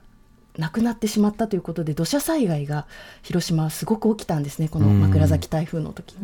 [0.57, 2.85] なくなってしまったということで土砂災害が
[3.23, 6.15] 広島はすごく起きたんですねこの枕崎台風の時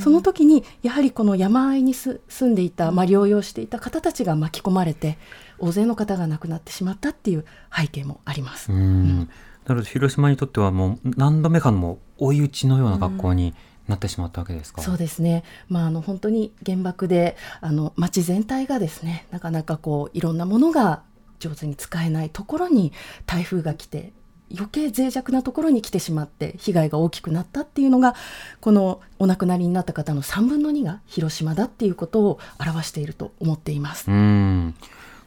[0.00, 5.18] その時にやはりこの山あいに住んでいた、まあ、療養していた方たちが巻き込まれて
[5.58, 8.72] 大勢の方が亡くなってしまったっていう背景もあります。
[8.72, 9.30] うん、
[9.66, 13.54] なので広島にとってはもう何度目かのも追い打ちのような学校に、
[13.88, 14.82] なってしまったわけですか？
[14.82, 21.02] そうですね、まあ、あの本当に原爆であの町全体がですねなかなかこういろんなものが
[21.38, 22.92] 上手に使えないところに
[23.26, 24.12] 台風が来て
[24.52, 28.14] 余計脆弱なところに来てしまって被害が大きくなったっていうのが
[28.60, 34.08] このお亡くなりになった方の3分の2が広島だっていうことを表していると思っています。
[34.08, 34.74] うん。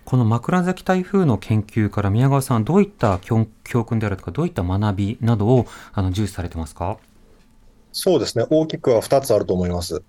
[0.05, 3.45] この枕崎台風の研究から宮川さんどういった教
[3.85, 6.97] 訓であるとかどういった学びなどをあの重視されてますか？
[7.91, 10.03] そうですね大きくは2つあると思います。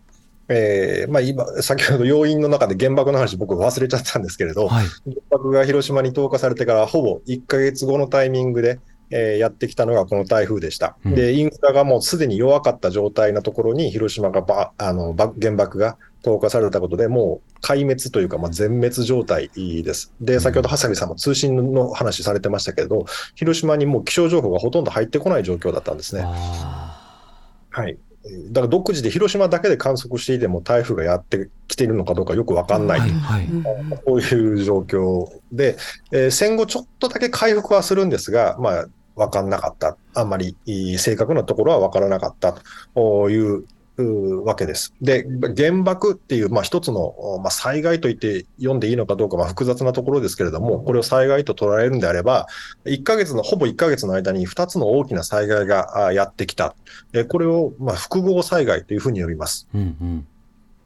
[0.52, 10.96] えーまあ、今、先ほど要因の中で原爆の話、僕忘れちゃったんですけれど、はい、原爆が広島に投下されてからほぼ1か月後のタイミングで、えー、やってきたのがこの台風でした。
[11.04, 20.12] うん、で、インフラがもうすでに弱かった状態のところに、広島がばあの原爆が投下されたことで、もう壊滅というか、まあ、全滅状態です。
[20.20, 23.04] で、先ほどハサミさんも通信の話されてましたけれど、
[23.36, 26.24] 広島にもう気象情報がほとんど入ってこない状況だったんですね。
[27.70, 27.98] はい。
[28.50, 33.48] だから独自で広島だけで観測していても台風がやってきているのかどうかよく分かんない、はいはい、
[34.04, 35.78] こういう状況で、
[36.12, 40.54] えー、戦後ちょっとだけ回復はするんですが、まあ、分かんなかった、あんまり
[40.98, 42.54] 正確なところは分からなかった
[42.94, 43.64] という
[44.02, 44.94] わけです。
[45.00, 45.26] で、
[45.56, 52.46] 原爆っていう、まあ、一つの、まあ、災害と言って読んでいいのかどうか、まあ、複雑なところですけれども、これを災害と捉えるんであれば、
[52.84, 56.74] 1ヶ月の、ほぼ1ヶ月の間に2つの大きな災害がやってきた。
[57.28, 59.68] これを、まあ、複合災害というふうに呼びます。
[59.74, 60.26] うんうん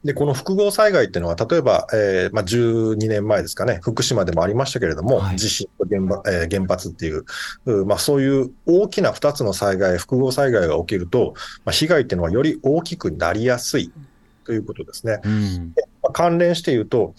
[0.05, 7.25] で、この複合災害っていうのは、例えば、えーまあ、12年前ですかね、福島でもありましたけれども、はい、地震と原,、えー、原発っていう、
[7.85, 11.33] まあ、そういう大きな2つの災害、複合災害が起きると、
[11.65, 13.91] まあ、被害っていうのはより大きくなりやすい
[14.43, 15.21] ということですね。
[15.23, 17.15] うんまあ、関連して言うと、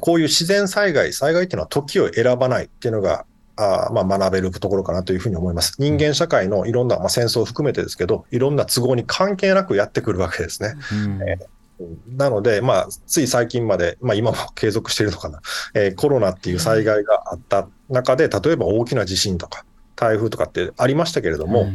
[0.00, 3.24] こういう自然災害、災害っていうのは時を選ばないっていうのが
[3.56, 5.76] あまあ、学べるところかなというふうに思います。
[5.78, 10.74] 人間社会のいろんな、まあ、戦争を含めてですけど、いろんな都合に関係なくやってくるわけですね。
[10.92, 11.61] うんえー
[12.08, 15.40] なので、まあ、つい最近まで、まあ、今も継続しているのかな、
[15.74, 19.64] えー、コロナっていう災害があった中で、例えば大きな地震とか、
[19.96, 21.70] 台風とかってありましたけれども、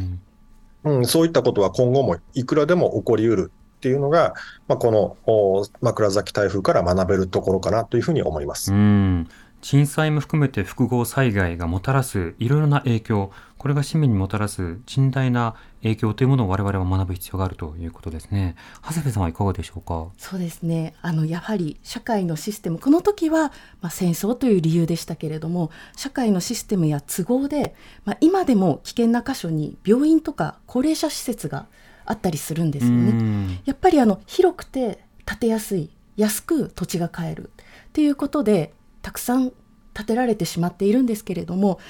[0.84, 4.34] うん、うん、そういったことは今後もいくらでも起こりうるっていうのが、
[4.66, 8.72] まあ、この枕崎台風から学べるところかなというふうに思います。
[8.72, 9.28] うん。
[9.60, 18.54] 震災も含めて複合災害がもたらすいろいろな影響、これが市民にもたらす甚大な影響というものを我々は学ぶ必要があるということですね。
[18.82, 20.08] 長谷部さんはいかがでしょうか？
[20.16, 20.94] そうですね。
[21.02, 31.66] あのやはり社会のシステム、この時はまあ戦争という理由でしたけれども、社会のシステムや都合で、まあ今でも危険な箇所に病院とか高齢者施設が
[32.06, 33.60] あったりするんですよね。
[33.64, 37.50] やっぱりあの広くて建てやすい、安く土地が買える
[37.88, 39.52] っていうことでたくさん
[39.94, 41.80] 建てられてしまっているんですけれども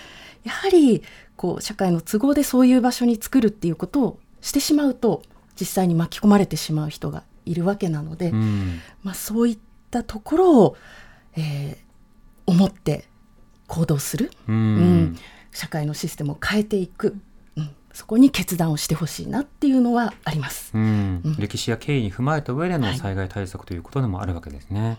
[0.48, 1.02] やはり
[1.36, 5.22] こう社会の都合でそういう場所に作るっていうことをしてしまうと
[5.60, 9.58] 実際に巻き込まれてしまう人がいるわけなので、うん、まあ、そういっ
[9.90, 10.76] たところを、
[11.36, 11.76] えー、
[12.46, 13.04] 思って
[13.66, 15.18] 行動する、うん、うん、
[15.52, 17.16] 社会のシステムを変えていく、
[17.56, 20.72] うん、そこに決断をしてほしいなっていうのはあります、
[21.38, 24.80] 歴史や経緯に踏まえた上での災害対策ということでもあるわけですね。
[24.80, 24.98] はい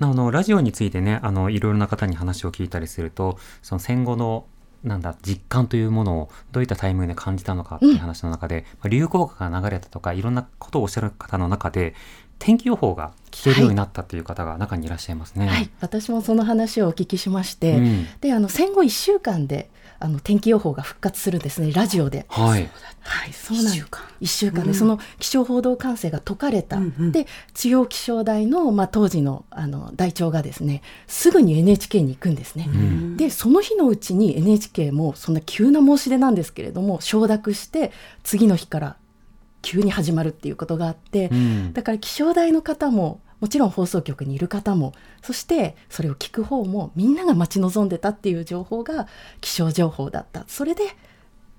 [0.00, 4.46] あのラジオについてねあのいろいろな方に話を聞いたりするとその戦後の
[4.84, 11.94] なんだ実感というものをどういったタイミングで感じたのかっていう話の中で、うん、流行歌が流れたとかいろんなことをおっしゃる方の中で
[12.38, 15.46] 天気予報が聞けるようになったという方が中にいらっしゃいますね。
[15.46, 19.70] はい、私もその話をお聞きしまして、うん、であの戦後1週間で
[20.00, 22.26] あの天気予報が復活するんですねラジオで。
[22.28, 22.68] はい、
[23.00, 23.74] はい、そうなん
[24.20, 24.66] 1週間。
[24.66, 32.66] で、その気象報道管制が解かれた、うんうん、で中央気象台の、まあ、当時のあの台長がですねすぐに NHK に行くんですね。
[32.68, 37.92] うん、でその日のうちに NHK もそんな急な申し出なんですけれども承諾して
[38.22, 38.96] 次の日から
[39.62, 49.06] 急に始まるっていうことがあって、うん、だから気象台の方ももちろん放送局にいる方もそしてそれを聞く方もみんなが待ち望んでたっていう情報が
[49.42, 50.46] 気象情報だった。
[50.48, 50.84] それで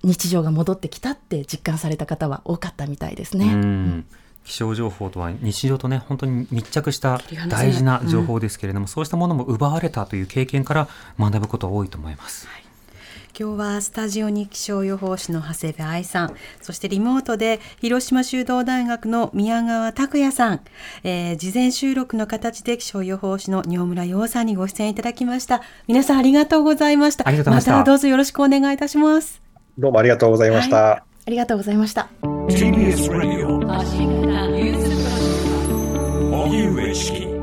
[0.02, 3.46] 日常が戻ってきたって実感された方は多かったみたいですね。
[3.46, 4.06] うん。
[4.42, 10.88] 気象情報とは日常とね本当に密着した大事な情報ですけれども、うん、そうしたものも奪われたという経験から
[11.20, 12.48] 学ぶこと多いと思います。
[12.48, 12.65] はい
[13.38, 20.60] 今日はスタジオに気象予報士の長谷部愛さん、そしてリモートで広島修道大学の宮川拓也さん、
[21.04, 25.60] えー、事前収録の形で気象予報士の仁村洋さんにご出演いただきました。
[25.86, 27.30] 皆さんありがとうございました。
[27.30, 29.42] またどうぞよろしくお願いいたします。
[29.76, 30.76] どうもありがとうございました。
[30.76, 32.08] はい、ありがとうございました。
[32.22, 33.58] TBS Radio
[36.32, 37.35] 荻上チキ